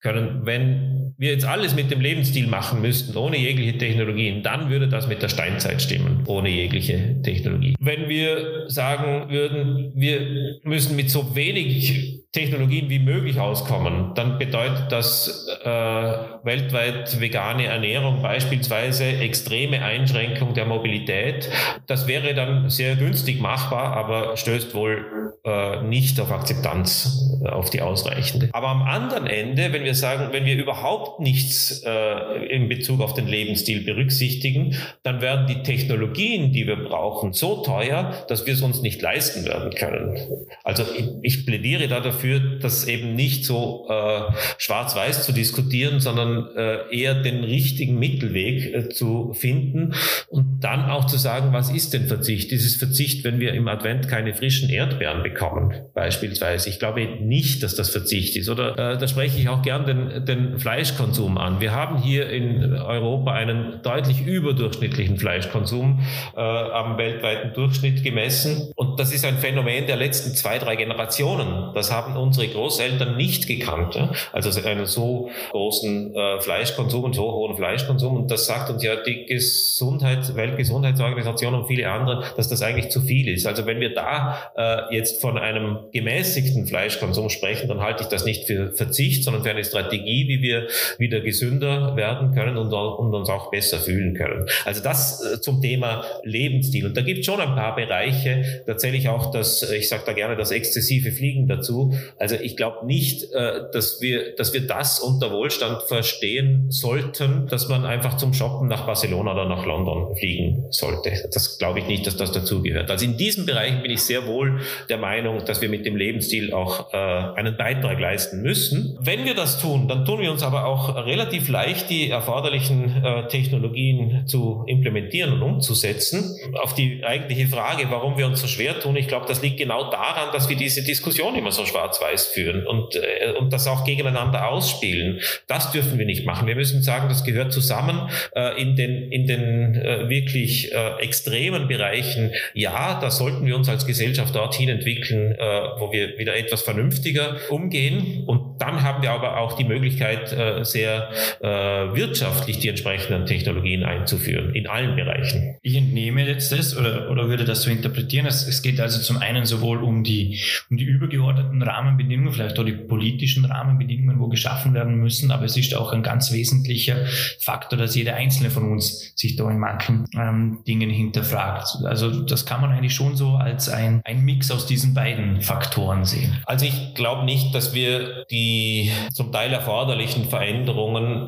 können, 0.00 0.44
wenn 0.44 0.93
wir 1.16 1.32
jetzt 1.32 1.44
alles 1.44 1.74
mit 1.74 1.90
dem 1.90 2.00
Lebensstil 2.00 2.46
machen 2.46 2.80
müssten, 2.80 3.16
ohne 3.16 3.36
jegliche 3.36 3.78
Technologien, 3.78 4.42
dann 4.42 4.70
würde 4.70 4.88
das 4.88 5.06
mit 5.06 5.22
der 5.22 5.28
Steinzeit 5.28 5.80
stimmen, 5.80 6.24
ohne 6.26 6.48
jegliche 6.48 7.20
Technologie. 7.22 7.74
Wenn 7.80 8.08
wir 8.08 8.68
sagen 8.68 9.30
würden, 9.30 9.92
wir 9.94 10.60
müssen 10.64 10.96
mit 10.96 11.10
so 11.10 11.34
wenig 11.36 12.24
Technologien 12.34 12.90
wie 12.90 12.98
möglich 12.98 13.38
auskommen, 13.38 14.12
dann 14.16 14.38
bedeutet 14.38 14.90
das 14.90 15.48
äh, 15.62 15.68
weltweit 15.68 17.20
vegane 17.20 17.66
Ernährung 17.66 18.22
beispielsweise 18.22 19.04
extreme 19.04 19.82
Einschränkung 19.82 20.52
der 20.52 20.64
Mobilität. 20.66 21.48
Das 21.86 22.08
wäre 22.08 22.34
dann 22.34 22.68
sehr 22.70 22.96
günstig 22.96 23.40
machbar, 23.40 23.96
aber 23.96 24.36
stößt 24.36 24.74
wohl 24.74 25.06
äh, 25.44 25.82
nicht 25.82 26.18
auf 26.20 26.32
Akzeptanz, 26.32 27.38
äh, 27.44 27.50
auf 27.50 27.70
die 27.70 27.82
ausreichende. 27.82 28.48
Aber 28.52 28.68
am 28.68 28.82
anderen 28.82 29.26
Ende, 29.26 29.72
wenn 29.72 29.84
wir 29.84 29.94
sagen, 29.94 30.28
wenn 30.32 30.44
wir 30.44 30.56
überhaupt 30.56 31.03
nichts 31.18 31.82
äh, 31.84 32.46
in 32.46 32.68
Bezug 32.68 33.00
auf 33.00 33.14
den 33.14 33.26
Lebensstil 33.26 33.84
berücksichtigen, 33.84 34.76
dann 35.02 35.20
werden 35.20 35.46
die 35.46 35.62
Technologien, 35.62 36.52
die 36.52 36.66
wir 36.66 36.76
brauchen, 36.76 37.32
so 37.32 37.62
teuer, 37.62 38.24
dass 38.28 38.46
wir 38.46 38.54
es 38.54 38.62
uns 38.62 38.82
nicht 38.82 39.00
leisten 39.02 39.44
werden 39.44 39.70
können. 39.72 40.18
Also 40.62 40.84
ich, 40.96 41.08
ich 41.22 41.46
plädiere 41.46 41.88
da 41.88 42.00
dafür, 42.00 42.40
das 42.60 42.86
eben 42.86 43.14
nicht 43.14 43.44
so 43.44 43.86
äh, 43.88 44.32
schwarz-weiß 44.58 45.24
zu 45.24 45.32
diskutieren, 45.32 46.00
sondern 46.00 46.48
äh, 46.56 46.94
eher 46.94 47.14
den 47.14 47.44
richtigen 47.44 47.98
Mittelweg 47.98 48.74
äh, 48.74 48.88
zu 48.88 49.32
finden 49.34 49.94
und 50.28 50.60
dann 50.60 50.90
auch 50.90 51.06
zu 51.06 51.18
sagen, 51.18 51.52
was 51.52 51.70
ist 51.70 51.92
denn 51.94 52.06
Verzicht? 52.06 52.50
Dieses 52.50 52.76
Verzicht, 52.76 53.24
wenn 53.24 53.40
wir 53.40 53.52
im 53.54 53.68
Advent 53.68 54.08
keine 54.08 54.34
frischen 54.34 54.70
Erdbeeren 54.70 55.22
bekommen, 55.22 55.74
beispielsweise. 55.94 56.68
Ich 56.68 56.78
glaube 56.78 57.04
nicht, 57.20 57.62
dass 57.62 57.74
das 57.74 57.90
Verzicht 57.90 58.36
ist. 58.36 58.48
Oder 58.48 58.72
äh, 58.72 58.98
da 58.98 59.08
spreche 59.08 59.38
ich 59.38 59.48
auch 59.48 59.62
gern 59.62 59.86
den, 59.86 60.24
den 60.24 60.58
Fleischkonsum 60.94 61.38
an. 61.38 61.60
Wir 61.60 61.72
haben 61.72 61.98
hier 61.98 62.30
in 62.30 62.74
Europa 62.74 63.32
einen 63.32 63.80
deutlich 63.82 64.24
überdurchschnittlichen 64.24 65.18
Fleischkonsum 65.18 66.00
äh, 66.36 66.40
am 66.40 66.98
weltweiten 66.98 67.52
Durchschnitt 67.52 68.02
gemessen. 68.04 68.72
Und 68.76 69.00
das 69.00 69.12
ist 69.12 69.24
ein 69.24 69.38
Phänomen 69.38 69.86
der 69.86 69.96
letzten 69.96 70.34
zwei, 70.34 70.58
drei 70.58 70.76
Generationen. 70.76 71.74
Das 71.74 71.92
haben 71.92 72.16
unsere 72.16 72.48
Großeltern 72.48 73.16
nicht 73.16 73.46
gekannt. 73.46 73.96
Ja? 73.96 74.12
Also 74.32 74.50
einen 74.66 74.86
so 74.86 75.30
großen 75.50 76.14
äh, 76.14 76.40
Fleischkonsum 76.40 77.04
und 77.04 77.14
so 77.14 77.32
hohen 77.32 77.56
Fleischkonsum. 77.56 78.16
Und 78.16 78.30
das 78.30 78.46
sagt 78.46 78.70
uns 78.70 78.82
ja 78.82 78.96
die 78.96 79.26
Gesundheit, 79.26 80.34
Weltgesundheitsorganisation 80.36 81.54
und 81.54 81.66
viele 81.66 81.90
andere, 81.90 82.24
dass 82.36 82.48
das 82.48 82.62
eigentlich 82.62 82.90
zu 82.90 83.00
viel 83.00 83.28
ist. 83.28 83.46
Also 83.46 83.66
wenn 83.66 83.80
wir 83.80 83.94
da 83.94 84.38
äh, 84.56 84.94
jetzt 84.94 85.20
von 85.20 85.38
einem 85.38 85.78
gemäßigten 85.92 86.66
Fleischkonsum 86.66 87.30
sprechen, 87.30 87.68
dann 87.68 87.80
halte 87.80 88.04
ich 88.04 88.08
das 88.08 88.24
nicht 88.24 88.46
für 88.46 88.72
Verzicht, 88.72 89.24
sondern 89.24 89.42
für 89.42 89.50
eine 89.50 89.64
Strategie, 89.64 90.28
wie 90.28 90.40
wir 90.40 90.68
wieder 90.98 91.20
gesünder 91.20 91.96
werden 91.96 92.32
können 92.34 92.56
und, 92.56 92.72
und 92.72 93.14
uns 93.14 93.28
auch 93.28 93.50
besser 93.50 93.78
fühlen 93.78 94.14
können. 94.14 94.46
Also 94.64 94.82
das 94.82 95.24
äh, 95.24 95.40
zum 95.40 95.60
Thema 95.60 96.04
Lebensstil. 96.22 96.86
Und 96.86 96.96
da 96.96 97.02
gibt 97.02 97.20
es 97.20 97.26
schon 97.26 97.40
ein 97.40 97.54
paar 97.54 97.74
Bereiche, 97.76 98.62
da 98.66 98.76
zähle 98.76 98.96
ich 98.96 99.08
auch 99.08 99.30
das, 99.30 99.62
ich 99.70 99.88
sage 99.88 100.02
da 100.06 100.12
gerne 100.12 100.36
das 100.36 100.50
exzessive 100.50 101.12
Fliegen 101.12 101.46
dazu. 101.48 101.94
Also 102.18 102.36
ich 102.36 102.56
glaube 102.56 102.86
nicht, 102.86 103.32
äh, 103.32 103.62
dass 103.72 104.00
wir, 104.00 104.34
dass 104.36 104.52
wir 104.52 104.66
das 104.66 105.00
unter 105.00 105.30
Wohlstand 105.32 105.82
verstehen 105.82 106.66
sollten, 106.70 107.46
dass 107.48 107.68
man 107.68 107.84
einfach 107.84 108.16
zum 108.16 108.34
Shoppen 108.34 108.68
nach 108.68 108.86
Barcelona 108.86 109.32
oder 109.32 109.48
nach 109.48 109.66
London 109.66 110.16
fliegen 110.16 110.64
sollte. 110.70 111.12
Das 111.32 111.58
glaube 111.58 111.80
ich 111.80 111.86
nicht, 111.86 112.06
dass 112.06 112.16
das 112.16 112.32
dazugehört. 112.32 112.90
Also 112.90 113.04
in 113.04 113.16
diesen 113.16 113.46
Bereichen 113.46 113.82
bin 113.82 113.90
ich 113.90 114.02
sehr 114.02 114.26
wohl 114.26 114.60
der 114.88 114.98
Meinung, 114.98 115.44
dass 115.44 115.60
wir 115.60 115.68
mit 115.68 115.86
dem 115.86 115.96
Lebensstil 115.96 116.52
auch 116.52 116.92
äh, 116.92 116.96
einen 116.96 117.56
Beitrag 117.56 118.00
leisten 118.00 118.42
müssen. 118.42 118.98
Wenn 119.00 119.24
wir 119.24 119.34
das 119.34 119.60
tun, 119.60 119.88
dann 119.88 120.04
tun 120.04 120.20
wir 120.20 120.30
uns 120.30 120.42
aber 120.42 120.66
auch 120.74 121.06
relativ 121.06 121.48
leicht, 121.48 121.88
die 121.88 122.10
erforderlichen 122.10 123.04
äh, 123.04 123.28
Technologien 123.28 124.26
zu 124.26 124.64
implementieren 124.66 125.34
und 125.34 125.42
umzusetzen. 125.42 126.36
Auf 126.60 126.74
die 126.74 127.04
eigentliche 127.04 127.46
Frage, 127.46 127.86
warum 127.90 128.18
wir 128.18 128.26
uns 128.26 128.40
so 128.40 128.48
schwer 128.48 128.80
tun, 128.80 128.96
ich 128.96 129.06
glaube, 129.06 129.26
das 129.28 129.40
liegt 129.40 129.58
genau 129.58 129.90
daran, 129.90 130.32
dass 130.32 130.48
wir 130.48 130.56
diese 130.56 130.82
Diskussion 130.82 131.36
immer 131.36 131.52
so 131.52 131.64
schwarz-weiß 131.64 132.26
führen 132.28 132.66
und, 132.66 132.96
äh, 132.96 133.32
und 133.38 133.52
das 133.52 133.68
auch 133.68 133.84
gegeneinander 133.84 134.48
ausspielen. 134.48 135.20
Das 135.46 135.70
dürfen 135.70 135.98
wir 135.98 136.06
nicht 136.06 136.26
machen. 136.26 136.48
Wir 136.48 136.56
müssen 136.56 136.82
sagen, 136.82 137.08
das 137.08 137.24
gehört 137.24 137.52
zusammen 137.52 138.10
äh, 138.34 138.60
in 138.60 138.74
den, 138.74 139.12
in 139.12 139.26
den 139.26 139.74
äh, 139.76 140.08
wirklich 140.08 140.72
äh, 140.72 141.00
extremen 141.00 141.68
Bereichen. 141.68 142.32
Ja, 142.54 142.98
da 143.00 143.10
sollten 143.10 143.46
wir 143.46 143.54
uns 143.54 143.68
als 143.68 143.86
Gesellschaft 143.86 144.34
dorthin 144.34 144.68
entwickeln, 144.68 145.32
äh, 145.32 145.38
wo 145.78 145.92
wir 145.92 146.18
wieder 146.18 146.36
etwas 146.36 146.62
vernünftiger 146.62 147.36
umgehen. 147.50 148.24
Und 148.26 148.60
dann 148.60 148.82
haben 148.82 149.02
wir 149.02 149.12
aber 149.12 149.38
auch 149.38 149.52
die 149.52 149.64
Möglichkeit, 149.64 150.32
sehr 150.64 151.10
äh, 151.40 151.46
wirtschaftlich 151.46 152.58
die 152.58 152.68
entsprechenden 152.68 153.26
Technologien 153.26 153.84
einzuführen, 153.84 154.54
in 154.54 154.66
allen 154.66 154.96
Bereichen. 154.96 155.56
Ich 155.62 155.76
entnehme 155.76 156.26
jetzt 156.26 156.52
das 156.52 156.76
oder, 156.76 157.10
oder 157.10 157.28
würde 157.28 157.44
das 157.44 157.62
so 157.62 157.70
interpretieren. 157.70 158.26
Es, 158.26 158.46
es 158.46 158.62
geht 158.62 158.80
also 158.80 159.00
zum 159.00 159.18
einen 159.18 159.44
sowohl 159.46 159.82
um 159.82 160.04
die, 160.04 160.40
um 160.70 160.76
die 160.76 160.84
übergeordneten 160.84 161.62
Rahmenbedingungen, 161.62 162.32
vielleicht 162.32 162.58
auch 162.58 162.64
die 162.64 162.72
politischen 162.72 163.44
Rahmenbedingungen, 163.44 164.18
wo 164.20 164.28
geschaffen 164.28 164.74
werden 164.74 164.96
müssen, 164.96 165.30
aber 165.30 165.44
es 165.44 165.56
ist 165.56 165.74
auch 165.74 165.92
ein 165.92 166.02
ganz 166.02 166.32
wesentlicher 166.32 167.06
Faktor, 167.40 167.78
dass 167.78 167.94
jeder 167.94 168.14
einzelne 168.14 168.50
von 168.50 168.70
uns 168.70 169.12
sich 169.16 169.36
da 169.36 169.50
in 169.50 169.58
manchen 169.58 170.06
ähm, 170.16 170.60
Dingen 170.66 170.90
hinterfragt. 170.90 171.84
Also 171.84 172.22
das 172.22 172.46
kann 172.46 172.60
man 172.60 172.72
eigentlich 172.72 172.94
schon 172.94 173.16
so 173.16 173.34
als 173.34 173.68
ein, 173.68 174.00
ein 174.04 174.24
Mix 174.24 174.50
aus 174.50 174.66
diesen 174.66 174.94
beiden 174.94 175.40
Faktoren 175.40 176.04
sehen? 176.04 176.36
Also 176.46 176.66
ich 176.66 176.94
glaube 176.94 177.24
nicht, 177.24 177.54
dass 177.54 177.74
wir 177.74 178.24
die 178.30 178.90
zum 179.12 179.32
Teil 179.32 179.52
erforderlichen 179.52 180.28
Veränderungen 180.28 180.53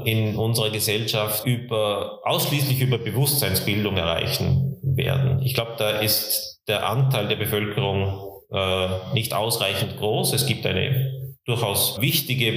in 0.04 0.36
unserer 0.36 0.70
Gesellschaft 0.70 1.44
über, 1.46 2.20
ausschließlich 2.24 2.80
über 2.80 2.98
Bewusstseinsbildung 2.98 3.96
erreichen 3.96 4.76
werden. 4.82 5.42
Ich 5.42 5.54
glaube, 5.54 5.72
da 5.78 5.90
ist 5.90 6.60
der 6.68 6.88
Anteil 6.88 7.28
der 7.28 7.36
Bevölkerung 7.36 8.42
äh, 8.52 8.88
nicht 9.14 9.34
ausreichend 9.34 9.98
groß. 9.98 10.32
Es 10.32 10.46
gibt 10.46 10.66
eine 10.66 11.12
durchaus 11.44 12.00
wichtige 12.00 12.52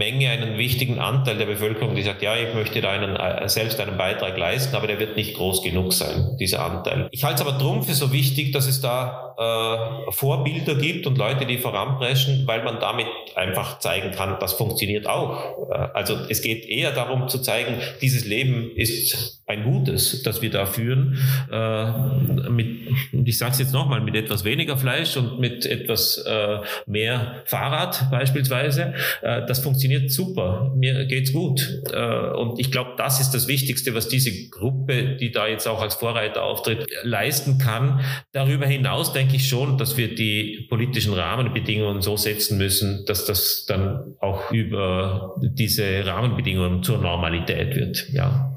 Menge, 0.00 0.30
einen 0.30 0.56
wichtigen 0.56 0.98
Anteil 0.98 1.36
der 1.36 1.44
Bevölkerung, 1.44 1.94
die 1.94 2.02
sagt, 2.02 2.22
ja, 2.22 2.34
ich 2.34 2.54
möchte 2.54 2.80
da 2.80 2.90
einen, 2.90 3.16
äh, 3.16 3.46
selbst 3.50 3.78
einen 3.80 3.98
Beitrag 3.98 4.38
leisten, 4.38 4.74
aber 4.74 4.86
der 4.86 4.98
wird 4.98 5.14
nicht 5.14 5.34
groß 5.36 5.62
genug 5.62 5.92
sein, 5.92 6.38
dieser 6.40 6.64
Anteil. 6.64 7.08
Ich 7.10 7.22
halte 7.22 7.42
es 7.42 7.46
aber 7.46 7.58
drum 7.58 7.82
für 7.82 7.92
so 7.92 8.10
wichtig, 8.10 8.52
dass 8.52 8.66
es 8.66 8.80
da 8.80 9.34
äh, 9.40 10.10
Vorbilder 10.12 10.74
gibt 10.74 11.06
und 11.06 11.18
Leute, 11.18 11.44
die 11.44 11.58
voranpreschen, 11.58 12.46
weil 12.46 12.62
man 12.64 12.80
damit 12.80 13.08
einfach 13.34 13.78
zeigen 13.78 14.10
kann, 14.12 14.38
das 14.40 14.54
funktioniert 14.54 15.06
auch. 15.06 15.68
Äh, 15.70 15.88
also 15.92 16.16
es 16.30 16.40
geht 16.40 16.66
eher 16.66 16.92
darum 16.92 17.28
zu 17.28 17.38
zeigen, 17.42 17.74
dieses 18.00 18.24
Leben 18.24 18.70
ist 18.76 19.42
ein 19.50 19.64
gutes, 19.64 20.22
das 20.22 20.42
wir 20.42 20.50
da 20.50 20.64
führen. 20.64 21.18
Äh, 21.50 22.50
mit, 22.50 22.88
ich 23.26 23.36
sage 23.36 23.52
es 23.52 23.58
jetzt 23.58 23.72
nochmal, 23.72 24.00
mit 24.00 24.14
etwas 24.14 24.44
weniger 24.44 24.76
Fleisch 24.76 25.16
und 25.16 25.40
mit 25.40 25.66
etwas 25.66 26.18
äh, 26.18 26.58
mehr 26.86 27.42
Fahrrad 27.46 28.10
beispielsweise. 28.10 28.94
Äh, 29.22 29.46
das 29.46 29.58
funktioniert 29.58 29.89
super. 30.10 30.72
Mir 30.76 31.04
geht's 31.06 31.32
gut. 31.32 31.82
Äh, 31.92 32.30
und 32.30 32.58
ich 32.58 32.70
glaube, 32.70 32.92
das 32.96 33.20
ist 33.20 33.32
das 33.32 33.48
Wichtigste, 33.48 33.94
was 33.94 34.08
diese 34.08 34.48
Gruppe, 34.48 35.16
die 35.16 35.30
da 35.30 35.46
jetzt 35.46 35.66
auch 35.66 35.82
als 35.82 35.94
Vorreiter 35.94 36.42
auftritt, 36.42 36.86
leisten 37.02 37.58
kann. 37.58 38.00
Darüber 38.32 38.66
hinaus 38.66 39.12
denke 39.12 39.36
ich 39.36 39.48
schon, 39.48 39.78
dass 39.78 39.96
wir 39.96 40.14
die 40.14 40.66
politischen 40.68 41.14
Rahmenbedingungen 41.14 42.02
so 42.02 42.16
setzen 42.16 42.58
müssen, 42.58 43.04
dass 43.06 43.24
das 43.24 43.64
dann 43.66 44.14
auch 44.20 44.50
über 44.50 45.36
diese 45.40 46.06
Rahmenbedingungen 46.06 46.82
zur 46.82 46.98
Normalität 46.98 47.74
wird. 47.76 48.06
Ja. 48.12 48.49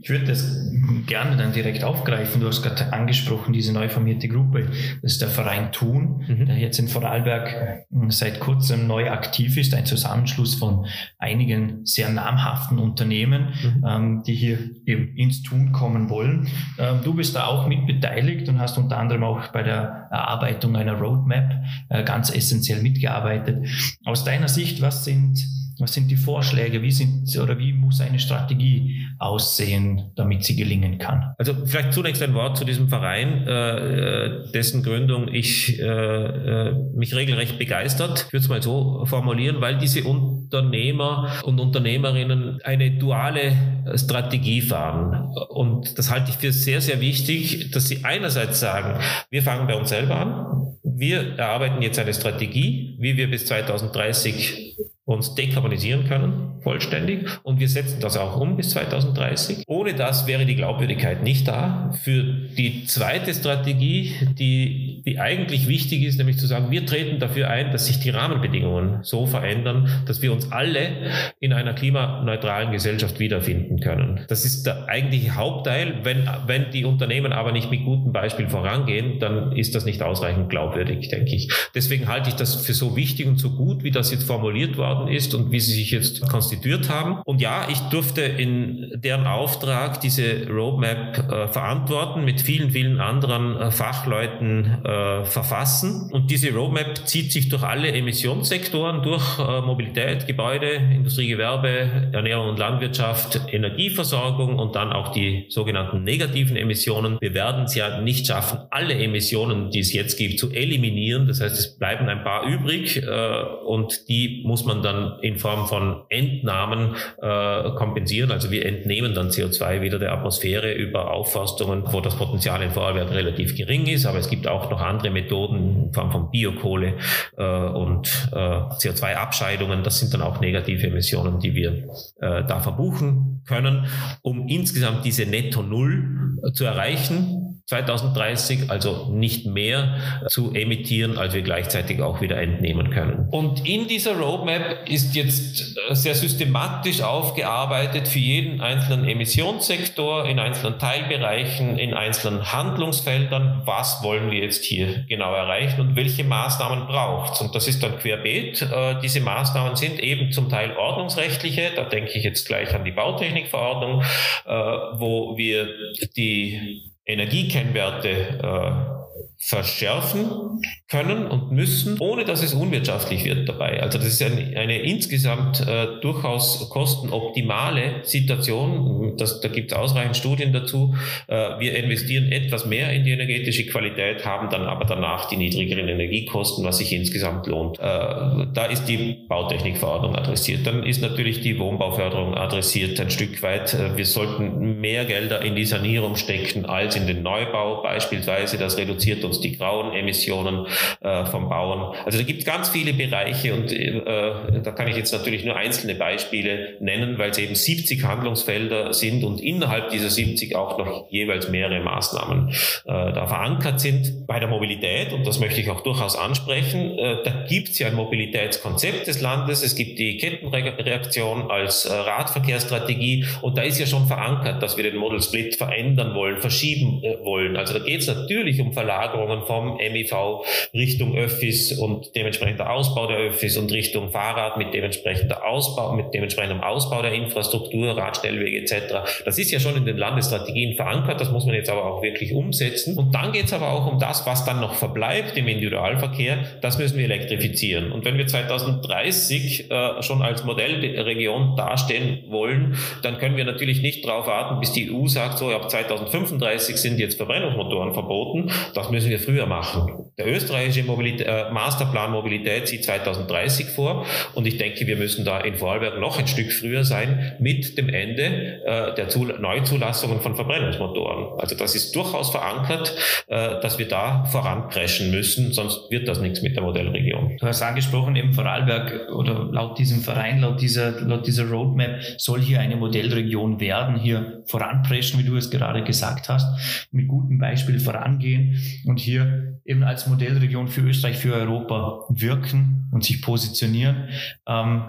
Ich 0.00 0.10
würde 0.10 0.26
das 0.26 0.70
gerne 1.06 1.36
dann 1.36 1.52
direkt 1.52 1.84
aufgreifen. 1.84 2.40
Du 2.40 2.46
hast 2.46 2.62
gerade 2.62 2.92
angesprochen, 2.92 3.52
diese 3.52 3.72
neu 3.72 3.88
formierte 3.88 4.28
Gruppe. 4.28 4.68
Das 5.02 5.12
ist 5.12 5.22
der 5.22 5.28
Verein 5.28 5.72
Thun, 5.72 6.24
mhm. 6.26 6.46
der 6.46 6.56
jetzt 6.56 6.78
in 6.78 6.88
Vorarlberg 6.88 7.86
hm, 7.90 8.10
seit 8.10 8.40
kurzem 8.40 8.86
neu 8.86 9.10
aktiv 9.10 9.56
ist. 9.56 9.74
Ein 9.74 9.86
Zusammenschluss 9.86 10.54
von 10.54 10.86
einigen 11.18 11.84
sehr 11.86 12.10
namhaften 12.10 12.78
Unternehmen, 12.78 13.48
mhm. 13.62 13.84
ähm, 13.86 14.22
die 14.26 14.34
hier 14.34 14.58
eben 14.84 15.16
ins 15.16 15.42
Tun 15.42 15.72
kommen 15.72 16.10
wollen. 16.10 16.48
Ähm, 16.78 17.00
du 17.02 17.14
bist 17.14 17.36
da 17.36 17.46
auch 17.46 17.66
mit 17.66 17.86
beteiligt 17.86 18.48
und 18.48 18.58
hast 18.58 18.78
unter 18.78 18.98
anderem 18.98 19.24
auch 19.24 19.48
bei 19.48 19.62
der 19.62 20.08
Erarbeitung 20.10 20.76
einer 20.76 20.94
Roadmap 20.94 21.64
äh, 21.88 22.04
ganz 22.04 22.34
essentiell 22.34 22.82
mitgearbeitet. 22.82 23.66
Aus 24.04 24.24
deiner 24.24 24.48
Sicht, 24.48 24.82
was 24.82 25.04
sind 25.04 25.44
was 25.78 25.92
sind 25.92 26.10
die 26.10 26.16
Vorschläge? 26.16 26.82
Wie 26.82 26.90
sind 26.90 27.36
oder 27.38 27.58
wie 27.58 27.72
muss 27.72 28.00
eine 28.00 28.18
Strategie 28.18 29.06
aussehen, 29.18 30.10
damit 30.16 30.44
sie 30.44 30.56
gelingen 30.56 30.98
kann? 30.98 31.34
Also 31.38 31.54
vielleicht 31.66 31.92
zunächst 31.92 32.22
ein 32.22 32.34
Wort 32.34 32.56
zu 32.56 32.64
diesem 32.64 32.88
Verein, 32.88 33.46
äh, 33.46 34.50
dessen 34.52 34.82
Gründung 34.82 35.28
ich 35.28 35.78
äh, 35.78 35.84
äh 35.84 36.86
mich 36.94 37.14
regelrecht 37.14 37.58
begeistert. 37.58 38.24
Ich 38.26 38.32
würde 38.32 38.42
es 38.44 38.48
mal 38.48 38.62
so 38.62 39.04
formulieren, 39.04 39.60
weil 39.60 39.78
diese 39.78 40.04
Unternehmer 40.04 41.42
und 41.44 41.60
Unternehmerinnen 41.60 42.60
eine 42.62 42.92
duale 42.92 43.52
Strategie 43.94 44.62
fahren. 44.62 45.30
Und 45.48 45.98
das 45.98 46.10
halte 46.10 46.30
ich 46.30 46.36
für 46.36 46.52
sehr, 46.52 46.80
sehr 46.80 47.00
wichtig, 47.00 47.70
dass 47.72 47.88
sie 47.88 48.04
einerseits 48.04 48.60
sagen, 48.60 48.98
wir 49.30 49.42
fangen 49.42 49.66
bei 49.66 49.76
uns 49.76 49.90
selber 49.90 50.16
an. 50.16 50.56
Wir 50.82 51.36
erarbeiten 51.36 51.82
jetzt 51.82 51.98
eine 51.98 52.14
Strategie, 52.14 52.96
wie 53.00 53.16
wir 53.16 53.30
bis 53.30 53.46
2030 53.46 54.75
uns 55.06 55.34
dekarbonisieren 55.36 56.04
können, 56.04 56.60
vollständig. 56.62 57.28
Und 57.44 57.60
wir 57.60 57.68
setzen 57.68 58.00
das 58.00 58.16
auch 58.16 58.40
um 58.40 58.56
bis 58.56 58.70
2030. 58.70 59.62
Ohne 59.68 59.94
das 59.94 60.26
wäre 60.26 60.44
die 60.44 60.56
Glaubwürdigkeit 60.56 61.22
nicht 61.22 61.46
da. 61.46 61.92
Für 62.02 62.24
die 62.24 62.84
zweite 62.86 63.32
Strategie, 63.32 64.14
die, 64.36 64.85
die 65.06 65.20
eigentlich 65.20 65.68
wichtig 65.68 66.02
ist, 66.02 66.18
nämlich 66.18 66.38
zu 66.38 66.46
sagen, 66.46 66.70
wir 66.70 66.84
treten 66.84 67.20
dafür 67.20 67.48
ein, 67.48 67.70
dass 67.70 67.86
sich 67.86 68.00
die 68.00 68.10
Rahmenbedingungen 68.10 69.04
so 69.04 69.26
verändern, 69.26 69.88
dass 70.04 70.20
wir 70.20 70.32
uns 70.32 70.50
alle 70.50 71.12
in 71.38 71.52
einer 71.52 71.74
klimaneutralen 71.74 72.72
Gesellschaft 72.72 73.20
wiederfinden 73.20 73.78
können. 73.78 74.24
Das 74.28 74.44
ist 74.44 74.66
der 74.66 74.88
eigentliche 74.88 75.36
Hauptteil. 75.36 76.00
Wenn, 76.02 76.28
wenn 76.46 76.70
die 76.72 76.84
Unternehmen 76.84 77.32
aber 77.32 77.52
nicht 77.52 77.70
mit 77.70 77.84
gutem 77.84 78.12
Beispiel 78.12 78.48
vorangehen, 78.48 79.20
dann 79.20 79.52
ist 79.52 79.76
das 79.76 79.84
nicht 79.84 80.02
ausreichend 80.02 80.50
glaubwürdig, 80.50 81.08
denke 81.08 81.36
ich. 81.36 81.52
Deswegen 81.74 82.08
halte 82.08 82.30
ich 82.30 82.34
das 82.34 82.66
für 82.66 82.74
so 82.74 82.96
wichtig 82.96 83.28
und 83.28 83.38
so 83.38 83.50
gut, 83.50 83.84
wie 83.84 83.92
das 83.92 84.10
jetzt 84.10 84.24
formuliert 84.24 84.76
worden 84.76 85.06
ist 85.06 85.34
und 85.34 85.52
wie 85.52 85.60
sie 85.60 85.74
sich 85.74 85.92
jetzt 85.92 86.28
konstituiert 86.28 86.90
haben. 86.90 87.20
Und 87.24 87.40
ja, 87.40 87.68
ich 87.70 87.78
durfte 87.90 88.22
in 88.22 88.90
deren 88.96 89.28
Auftrag 89.28 90.00
diese 90.00 90.48
Roadmap 90.48 91.30
äh, 91.30 91.48
verantworten, 91.48 92.24
mit 92.24 92.40
vielen, 92.40 92.70
vielen 92.72 93.00
anderen 93.00 93.56
äh, 93.56 93.70
Fachleuten 93.70 94.78
äh, 94.84 94.95
verfassen. 95.24 96.10
Und 96.12 96.30
diese 96.30 96.52
Roadmap 96.52 97.06
zieht 97.06 97.32
sich 97.32 97.48
durch 97.48 97.62
alle 97.62 97.92
Emissionssektoren, 97.92 99.02
durch 99.02 99.38
äh, 99.38 99.60
Mobilität, 99.60 100.26
Gebäude, 100.26 100.70
Industrie, 100.70 101.28
Gewerbe, 101.28 102.10
Ernährung 102.12 102.50
und 102.50 102.58
Landwirtschaft, 102.58 103.40
Energieversorgung 103.52 104.58
und 104.58 104.74
dann 104.76 104.92
auch 104.92 105.12
die 105.12 105.46
sogenannten 105.48 106.04
negativen 106.04 106.56
Emissionen. 106.56 107.18
Wir 107.20 107.34
werden 107.34 107.64
es 107.64 107.74
ja 107.74 108.00
nicht 108.00 108.26
schaffen, 108.26 108.60
alle 108.70 108.94
Emissionen, 108.94 109.70
die 109.70 109.80
es 109.80 109.92
jetzt 109.92 110.16
gibt, 110.16 110.38
zu 110.38 110.50
eliminieren. 110.50 111.26
Das 111.26 111.40
heißt, 111.40 111.58
es 111.58 111.78
bleiben 111.78 112.08
ein 112.08 112.22
paar 112.22 112.46
übrig 112.46 113.02
äh, 113.02 113.42
und 113.64 114.08
die 114.08 114.42
muss 114.44 114.64
man 114.64 114.82
dann 114.82 115.18
in 115.20 115.38
Form 115.38 115.66
von 115.66 116.02
Entnahmen 116.08 116.94
äh, 117.20 117.70
kompensieren. 117.76 118.30
Also 118.30 118.50
wir 118.50 118.66
entnehmen 118.66 119.14
dann 119.14 119.28
CO2 119.28 119.80
wieder 119.80 119.98
der 119.98 120.12
Atmosphäre 120.12 120.72
über 120.72 121.10
Aufforstungen, 121.10 121.84
wo 121.86 122.00
das 122.00 122.16
Potenzial 122.16 122.62
in 122.62 122.70
Vorarlberg 122.70 123.12
relativ 123.12 123.56
gering 123.56 123.86
ist. 123.86 124.06
Aber 124.06 124.18
es 124.18 124.28
gibt 124.28 124.46
auch 124.46 124.70
noch 124.70 124.80
andere 124.86 125.10
Methoden 125.10 125.86
in 125.86 125.92
Form 125.92 126.10
von 126.10 126.30
Biokohle 126.30 126.94
äh, 127.36 127.44
und 127.44 128.30
äh, 128.32 128.36
CO2-Abscheidungen. 128.36 129.82
Das 129.82 129.98
sind 129.98 130.14
dann 130.14 130.22
auch 130.22 130.40
negative 130.40 130.86
Emissionen, 130.86 131.38
die 131.40 131.54
wir 131.54 131.72
äh, 132.20 132.44
da 132.46 132.60
verbuchen 132.60 133.42
können, 133.46 133.86
um 134.22 134.48
insgesamt 134.48 135.04
diese 135.04 135.26
Netto 135.26 135.62
Null 135.62 136.38
zu 136.54 136.64
erreichen 136.64 137.45
2030, 137.66 138.70
also 138.70 139.08
nicht 139.10 139.44
mehr 139.44 139.96
zu 140.28 140.54
emittieren, 140.54 141.18
als 141.18 141.34
wir 141.34 141.42
gleichzeitig 141.42 142.00
auch 142.00 142.20
wieder 142.20 142.40
entnehmen 142.40 142.90
können. 142.90 143.28
Und 143.32 143.66
in 143.68 143.88
dieser 143.88 144.16
Roadmap 144.16 144.88
ist 144.88 145.16
jetzt 145.16 145.76
äh, 145.76 145.94
sehr 145.94 146.14
systematisch 146.14 147.02
aufgearbeitet 147.02 148.06
für 148.06 148.20
jeden 148.20 148.60
einzelnen 148.60 149.08
Emissionssektor, 149.08 150.26
in 150.26 150.38
einzelnen 150.38 150.78
Teilbereichen, 150.78 151.76
in 151.76 151.92
einzelnen 151.92 152.52
Handlungsfeldern, 152.52 153.62
was 153.64 154.00
wollen 154.00 154.30
wir 154.30 154.38
jetzt 154.38 154.64
hier 154.64 155.04
genau 155.08 155.34
erreichen 155.34 155.80
und 155.80 155.96
welche 155.96 156.22
Maßnahmen 156.22 156.86
braucht 156.86 157.34
es. 157.34 157.40
Und 157.40 157.52
das 157.56 157.66
ist 157.66 157.82
dann 157.82 157.98
querbeet. 157.98 158.62
Äh, 158.62 159.00
diese 159.02 159.20
Maßnahmen 159.20 159.74
sind 159.74 159.98
eben 159.98 160.30
zum 160.30 160.48
Teil 160.48 160.76
ordnungsrechtliche, 160.76 161.72
da 161.74 161.82
denke 161.82 162.12
ich 162.12 162.22
jetzt 162.22 162.46
gleich 162.46 162.72
an 162.76 162.84
die 162.84 162.92
Bautechnikverordnung, 162.92 164.02
äh, 164.44 164.52
wo 164.52 165.36
wir 165.36 165.68
die 166.16 166.92
Energiekennwerte 167.06 168.08
äh, 168.10 168.95
verschärfen 169.38 170.60
können 170.88 171.26
und 171.26 171.52
müssen, 171.52 171.98
ohne 172.00 172.24
dass 172.24 172.42
es 172.42 172.54
unwirtschaftlich 172.54 173.24
wird 173.24 173.48
dabei. 173.48 173.82
Also 173.82 173.98
das 173.98 174.08
ist 174.08 174.22
eine, 174.22 174.56
eine 174.56 174.78
insgesamt 174.78 175.60
äh, 175.60 176.00
durchaus 176.00 176.70
kostenoptimale 176.70 178.00
Situation. 178.02 179.16
Das, 179.18 179.40
da 179.40 179.48
gibt 179.48 179.72
es 179.72 179.76
ausreichend 179.76 180.16
Studien 180.16 180.52
dazu. 180.52 180.94
Äh, 181.26 181.58
wir 181.58 181.76
investieren 181.76 182.32
etwas 182.32 182.66
mehr 182.66 182.92
in 182.92 183.04
die 183.04 183.10
energetische 183.10 183.66
Qualität, 183.66 184.24
haben 184.24 184.48
dann 184.48 184.62
aber 184.62 184.84
danach 184.84 185.28
die 185.28 185.36
niedrigeren 185.36 185.88
Energiekosten, 185.88 186.64
was 186.64 186.78
sich 186.78 186.92
insgesamt 186.92 187.46
lohnt. 187.46 187.78
Äh, 187.78 187.82
da 187.82 188.66
ist 188.70 188.86
die 188.86 189.26
Bautechnikverordnung 189.28 190.16
adressiert. 190.16 190.66
Dann 190.66 190.82
ist 190.82 191.02
natürlich 191.02 191.42
die 191.42 191.58
Wohnbauförderung 191.58 192.34
adressiert 192.34 192.98
ein 193.00 193.10
Stück 193.10 193.42
weit. 193.42 193.74
Äh, 193.74 193.96
wir 193.96 194.06
sollten 194.06 194.80
mehr 194.80 195.04
Gelder 195.04 195.42
in 195.42 195.56
die 195.56 195.66
Sanierung 195.66 196.16
stecken 196.16 196.64
als 196.64 196.96
in 196.96 197.06
den 197.06 197.22
Neubau 197.22 197.82
beispielsweise. 197.82 198.56
Das 198.56 198.78
reduziert 198.78 199.25
uns 199.26 199.40
die 199.40 199.56
grauen 199.56 199.92
Emissionen 199.92 200.66
äh, 201.00 201.24
vom 201.26 201.48
Bauen. 201.48 201.94
Also 202.04 202.18
da 202.18 202.24
gibt 202.24 202.40
es 202.40 202.44
ganz 202.44 202.68
viele 202.68 202.92
Bereiche 202.92 203.54
und 203.54 203.72
äh, 203.72 204.62
da 204.62 204.70
kann 204.70 204.88
ich 204.88 204.96
jetzt 204.96 205.12
natürlich 205.12 205.44
nur 205.44 205.56
einzelne 205.56 205.94
Beispiele 205.94 206.76
nennen, 206.80 207.18
weil 207.18 207.30
es 207.30 207.38
eben 207.38 207.54
70 207.54 208.04
Handlungsfelder 208.04 208.92
sind 208.92 209.24
und 209.24 209.40
innerhalb 209.40 209.90
dieser 209.90 210.10
70 210.10 210.56
auch 210.56 210.78
noch 210.78 211.10
jeweils 211.10 211.48
mehrere 211.48 211.80
Maßnahmen 211.80 212.48
äh, 212.48 212.52
da 212.84 213.26
verankert 213.26 213.80
sind. 213.80 214.26
Bei 214.26 214.38
der 214.40 214.48
Mobilität, 214.48 215.12
und 215.12 215.26
das 215.26 215.40
möchte 215.40 215.60
ich 215.60 215.70
auch 215.70 215.82
durchaus 215.82 216.16
ansprechen, 216.16 216.98
äh, 216.98 217.22
da 217.24 217.44
gibt 217.48 217.70
es 217.70 217.78
ja 217.78 217.88
ein 217.88 217.94
Mobilitätskonzept 217.94 219.06
des 219.06 219.20
Landes, 219.20 219.62
es 219.62 219.74
gibt 219.74 219.98
die 219.98 220.16
Kettenreaktion 220.16 221.50
als 221.50 221.84
äh, 221.84 221.92
Radverkehrsstrategie 221.92 223.26
und 223.42 223.58
da 223.58 223.62
ist 223.62 223.78
ja 223.78 223.86
schon 223.86 224.06
verankert, 224.06 224.62
dass 224.62 224.76
wir 224.76 224.84
den 224.84 224.96
Model 224.96 225.20
Split 225.20 225.56
verändern 225.56 226.14
wollen, 226.14 226.38
verschieben 226.38 227.02
äh, 227.02 227.24
wollen. 227.24 227.56
Also 227.56 227.74
da 227.74 227.84
geht 227.84 228.00
es 228.00 228.06
natürlich 228.06 228.60
um 228.60 228.72
Verlagerung 228.72 229.15
Verlagerungen 229.16 229.46
vom 229.46 229.76
MIV 229.76 230.44
Richtung 230.74 231.16
Öffis 231.16 231.72
und 231.78 232.14
dementsprechender 232.14 232.70
Ausbau 232.70 233.06
der 233.06 233.18
Öffis 233.18 233.56
und 233.56 233.72
Richtung 233.72 234.10
Fahrrad 234.10 234.56
mit 234.56 234.74
dementsprechender 234.74 235.46
Ausbau, 235.46 235.92
mit 235.92 236.12
dementsprechendem 236.12 236.62
Ausbau 236.62 237.02
der 237.02 237.12
Infrastruktur, 237.12 237.96
Radstellwege 237.96 238.58
etc. 238.58 239.22
Das 239.24 239.38
ist 239.38 239.50
ja 239.50 239.60
schon 239.60 239.76
in 239.76 239.84
den 239.84 239.96
Landesstrategien 239.96 240.74
verankert, 240.76 241.20
das 241.20 241.30
muss 241.30 241.46
man 241.46 241.54
jetzt 241.54 241.70
aber 241.70 241.84
auch 241.84 242.02
wirklich 242.02 242.32
umsetzen. 242.32 242.96
Und 242.96 243.14
dann 243.14 243.32
geht 243.32 243.46
es 243.46 243.52
aber 243.52 243.70
auch 243.70 243.86
um 243.86 243.98
das, 243.98 244.26
was 244.26 244.44
dann 244.44 244.60
noch 244.60 244.74
verbleibt 244.74 245.36
im 245.36 245.48
Individualverkehr, 245.48 246.38
das 246.60 246.78
müssen 246.78 246.98
wir 246.98 247.04
elektrifizieren. 247.04 247.92
Und 247.92 248.04
wenn 248.04 248.18
wir 248.18 248.26
2030 248.26 249.70
äh, 249.70 250.02
schon 250.02 250.22
als 250.22 250.44
Modellregion 250.44 251.56
dastehen 251.56 252.24
wollen, 252.28 252.76
dann 253.02 253.18
können 253.18 253.36
wir 253.36 253.44
natürlich 253.44 253.82
nicht 253.82 254.04
darauf 254.04 254.26
warten, 254.26 254.60
bis 254.60 254.72
die 254.72 254.92
EU 254.92 255.06
sagt, 255.06 255.38
so 255.38 255.50
ab 255.50 255.70
2035 255.70 256.76
sind 256.76 256.98
jetzt 256.98 257.16
Verbrennungsmotoren 257.16 257.94
verboten. 257.94 258.50
Das 258.74 258.90
müssen 258.90 259.05
wir 259.08 259.18
früher 259.18 259.46
machen. 259.46 260.06
Der 260.18 260.26
österreichische 260.26 260.82
Mobilität, 260.84 261.26
äh, 261.26 261.50
Masterplan 261.50 262.10
Mobilität 262.10 262.68
sieht 262.68 262.84
2030 262.84 263.66
vor 263.66 264.06
und 264.34 264.46
ich 264.46 264.56
denke, 264.56 264.86
wir 264.86 264.96
müssen 264.96 265.24
da 265.24 265.40
in 265.40 265.56
Vorarlberg 265.56 266.00
noch 266.00 266.18
ein 266.18 266.26
Stück 266.26 266.52
früher 266.52 266.84
sein 266.84 267.36
mit 267.38 267.76
dem 267.76 267.88
Ende 267.88 268.62
äh, 268.64 268.94
der 268.94 269.08
Zul 269.08 269.38
Neuzulassungen 269.38 270.20
von 270.20 270.34
Verbrennungsmotoren. 270.34 271.38
Also 271.38 271.54
das 271.54 271.74
ist 271.74 271.94
durchaus 271.94 272.30
verankert, 272.30 272.96
äh, 273.26 273.60
dass 273.60 273.78
wir 273.78 273.88
da 273.88 274.24
voranpreschen 274.24 275.10
müssen, 275.10 275.52
sonst 275.52 275.90
wird 275.90 276.08
das 276.08 276.20
nichts 276.20 276.42
mit 276.42 276.56
der 276.56 276.62
Modellregion. 276.62 277.36
Du 277.38 277.46
hast 277.46 277.60
angesprochen, 277.62 278.16
eben 278.16 278.32
Vorarlberg 278.32 279.10
oder 279.12 279.48
laut 279.52 279.78
diesem 279.78 280.00
Verein, 280.00 280.40
laut 280.40 280.60
dieser, 280.60 281.00
laut 281.02 281.26
dieser 281.26 281.48
Roadmap 281.48 282.00
soll 282.16 282.40
hier 282.40 282.60
eine 282.60 282.76
Modellregion 282.76 283.60
werden, 283.60 283.96
hier 283.96 284.42
voranpreschen, 284.46 285.20
wie 285.20 285.24
du 285.24 285.36
es 285.36 285.50
gerade 285.50 285.84
gesagt 285.84 286.28
hast, 286.28 286.88
mit 286.90 287.08
gutem 287.08 287.38
Beispiel 287.38 287.78
vorangehen 287.78 288.58
und 288.86 288.95
hier 288.96 289.60
eben 289.64 289.82
als 289.82 290.06
Modellregion 290.06 290.68
für 290.68 290.82
Österreich, 290.82 291.16
für 291.18 291.34
Europa 291.34 292.04
wirken 292.08 292.88
und 292.92 293.04
sich 293.04 293.22
positionieren. 293.22 294.08
Ähm, 294.46 294.82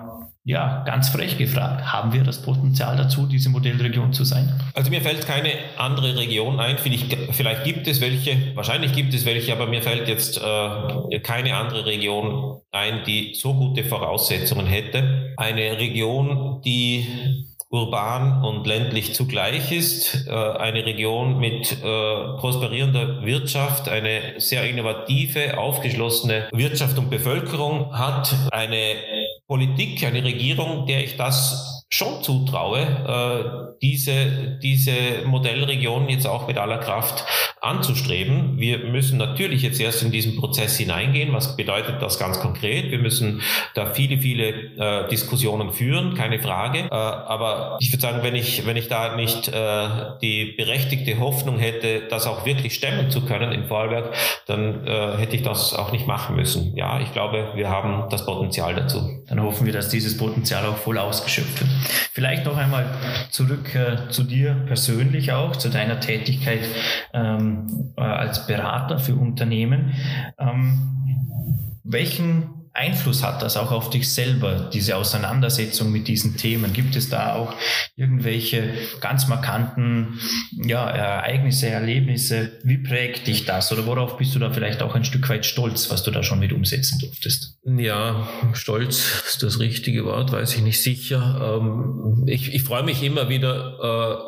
ja, 0.47 0.83
ganz 0.85 1.09
frech 1.09 1.37
gefragt, 1.37 1.91
haben 1.91 2.13
wir 2.13 2.23
das 2.23 2.41
Potenzial 2.41 2.95
dazu, 2.95 3.25
diese 3.27 3.49
Modellregion 3.49 4.13
zu 4.13 4.23
sein? 4.23 4.49
Also 4.73 4.89
mir 4.89 5.01
fällt 5.01 5.27
keine 5.27 5.49
andere 5.77 6.15
Region 6.15 6.57
ein. 6.61 6.77
Vielleicht, 6.77 7.17
vielleicht 7.31 7.65
gibt 7.65 7.85
es 7.85 7.99
welche, 7.99 8.55
wahrscheinlich 8.55 8.93
gibt 8.93 9.13
es 9.13 9.25
welche, 9.25 9.51
aber 9.51 9.67
mir 9.67 9.81
fällt 9.81 10.07
jetzt 10.07 10.37
äh, 10.37 11.19
keine 11.19 11.53
andere 11.57 11.85
Region 11.85 12.61
ein, 12.71 13.03
die 13.05 13.33
so 13.35 13.55
gute 13.55 13.83
Voraussetzungen 13.83 14.67
hätte. 14.67 15.33
Eine 15.35 15.79
Region, 15.79 16.61
die 16.63 17.45
urban 17.69 18.43
und 18.43 18.65
ländlich 18.65 19.13
zugleich 19.13 19.71
ist, 19.71 20.27
äh, 20.27 20.31
eine 20.31 20.85
Region 20.85 21.37
mit 21.39 21.71
äh, 21.71 21.83
prosperierender 22.39 23.25
Wirtschaft, 23.25 23.89
eine 23.89 24.39
sehr 24.39 24.63
innovative, 24.69 25.57
aufgeschlossene 25.57 26.49
Wirtschaft 26.53 26.97
und 26.97 27.09
Bevölkerung 27.09 27.97
hat, 27.97 28.33
eine 28.51 28.95
Politik, 29.47 30.03
eine 30.05 30.23
Regierung, 30.23 30.85
der 30.85 31.03
ich 31.03 31.17
das 31.17 31.85
schon 31.89 32.21
zutraue, 32.21 32.79
äh, 32.79 33.77
diese, 33.81 34.59
diese 34.61 35.25
Modellregion 35.25 36.09
jetzt 36.09 36.27
auch 36.27 36.47
mit 36.47 36.57
aller 36.57 36.79
Kraft 36.79 37.25
anzustreben. 37.61 38.59
Wir 38.59 38.79
müssen 38.79 39.17
natürlich 39.17 39.63
jetzt 39.63 39.79
erst 39.79 40.03
in 40.03 40.11
diesen 40.11 40.37
Prozess 40.37 40.77
hineingehen. 40.77 41.33
Was 41.33 41.55
bedeutet 41.55 42.01
das 42.01 42.19
ganz 42.19 42.39
konkret? 42.39 42.91
Wir 42.91 42.99
müssen 42.99 43.41
da 43.73 43.87
viele, 43.87 44.19
viele 44.19 44.49
äh, 44.77 45.09
Diskussionen 45.09 45.71
führen, 45.71 46.13
keine 46.13 46.39
Frage. 46.39 46.79
Äh, 46.79 46.93
aber 46.93 47.77
ich 47.79 47.91
würde 47.91 48.01
sagen, 48.01 48.19
wenn 48.21 48.35
ich, 48.35 48.65
wenn 48.65 48.77
ich 48.77 48.89
da 48.89 49.15
nicht 49.15 49.47
äh, 49.47 49.87
die 50.21 50.53
berechtigte 50.57 51.19
Hoffnung 51.19 51.57
hätte, 51.57 52.03
das 52.09 52.27
auch 52.27 52.45
wirklich 52.45 52.75
stemmen 52.75 53.09
zu 53.09 53.25
können 53.25 53.51
in 53.51 53.65
Vorarlberg, 53.65 54.13
dann 54.45 54.85
äh, 54.85 55.17
hätte 55.17 55.35
ich 55.35 55.43
das 55.43 55.73
auch 55.73 55.91
nicht 55.91 56.05
machen 56.05 56.35
müssen. 56.35 56.75
Ja, 56.75 56.99
ich 56.99 57.11
glaube, 57.11 57.53
wir 57.55 57.69
haben 57.69 58.09
das 58.09 58.25
Potenzial 58.25 58.75
dazu. 58.75 59.23
dann 59.27 59.41
hoffen 59.41 59.65
wir, 59.65 59.73
dass 59.73 59.89
dieses 59.89 60.17
Potenzial 60.17 60.65
auch 60.65 60.77
voll 60.77 60.99
ausgeschöpft 60.99 61.61
wird. 61.61 61.71
Vielleicht 62.11 62.45
noch 62.45 62.57
einmal 62.57 62.85
zurück 63.31 63.73
äh, 63.73 64.09
zu 64.09 64.23
dir 64.23 64.55
persönlich 64.67 65.31
auch, 65.31 65.55
zu 65.55 65.69
deiner 65.69 65.99
Tätigkeit 65.99 66.61
ähm, 67.13 67.46
äh, 67.97 68.01
als 68.01 68.47
Berater 68.47 68.99
für 68.99 69.15
Unternehmen. 69.15 69.93
Ähm, 70.39 70.79
welchen 71.83 72.56
Einfluss 72.77 73.23
hat 73.23 73.41
das 73.41 73.57
auch 73.57 73.71
auf 73.71 73.89
dich 73.89 74.11
selber, 74.13 74.69
diese 74.71 74.95
Auseinandersetzung 74.95 75.91
mit 75.91 76.07
diesen 76.07 76.37
Themen? 76.37 76.73
Gibt 76.73 76.95
es 76.95 77.09
da 77.09 77.33
auch 77.33 77.53
irgendwelche 77.95 78.73
ganz 79.01 79.27
markanten 79.27 80.19
ja, 80.51 80.87
Ereignisse, 80.87 81.69
Erlebnisse? 81.69 82.51
Wie 82.63 82.77
prägt 82.77 83.27
dich 83.27 83.45
das 83.45 83.71
oder 83.71 83.85
worauf 83.87 84.17
bist 84.17 84.35
du 84.35 84.39
da 84.39 84.51
vielleicht 84.51 84.81
auch 84.83 84.93
ein 84.93 85.03
Stück 85.03 85.27
weit 85.29 85.45
stolz, 85.45 85.89
was 85.89 86.03
du 86.03 86.11
da 86.11 86.21
schon 86.21 86.39
mit 86.39 86.53
umsetzen 86.53 86.99
durftest? 86.99 87.57
Ja, 87.65 88.27
stolz 88.53 89.23
ist 89.27 89.41
das 89.41 89.59
richtige 89.59 90.05
Wort, 90.05 90.31
weiß 90.31 90.55
ich 90.55 90.61
nicht 90.61 90.81
sicher. 90.81 91.59
Ähm, 91.59 92.25
ich, 92.27 92.53
ich 92.53 92.63
freue 92.63 92.83
mich 92.83 93.01
immer 93.01 93.27
wieder 93.27 94.21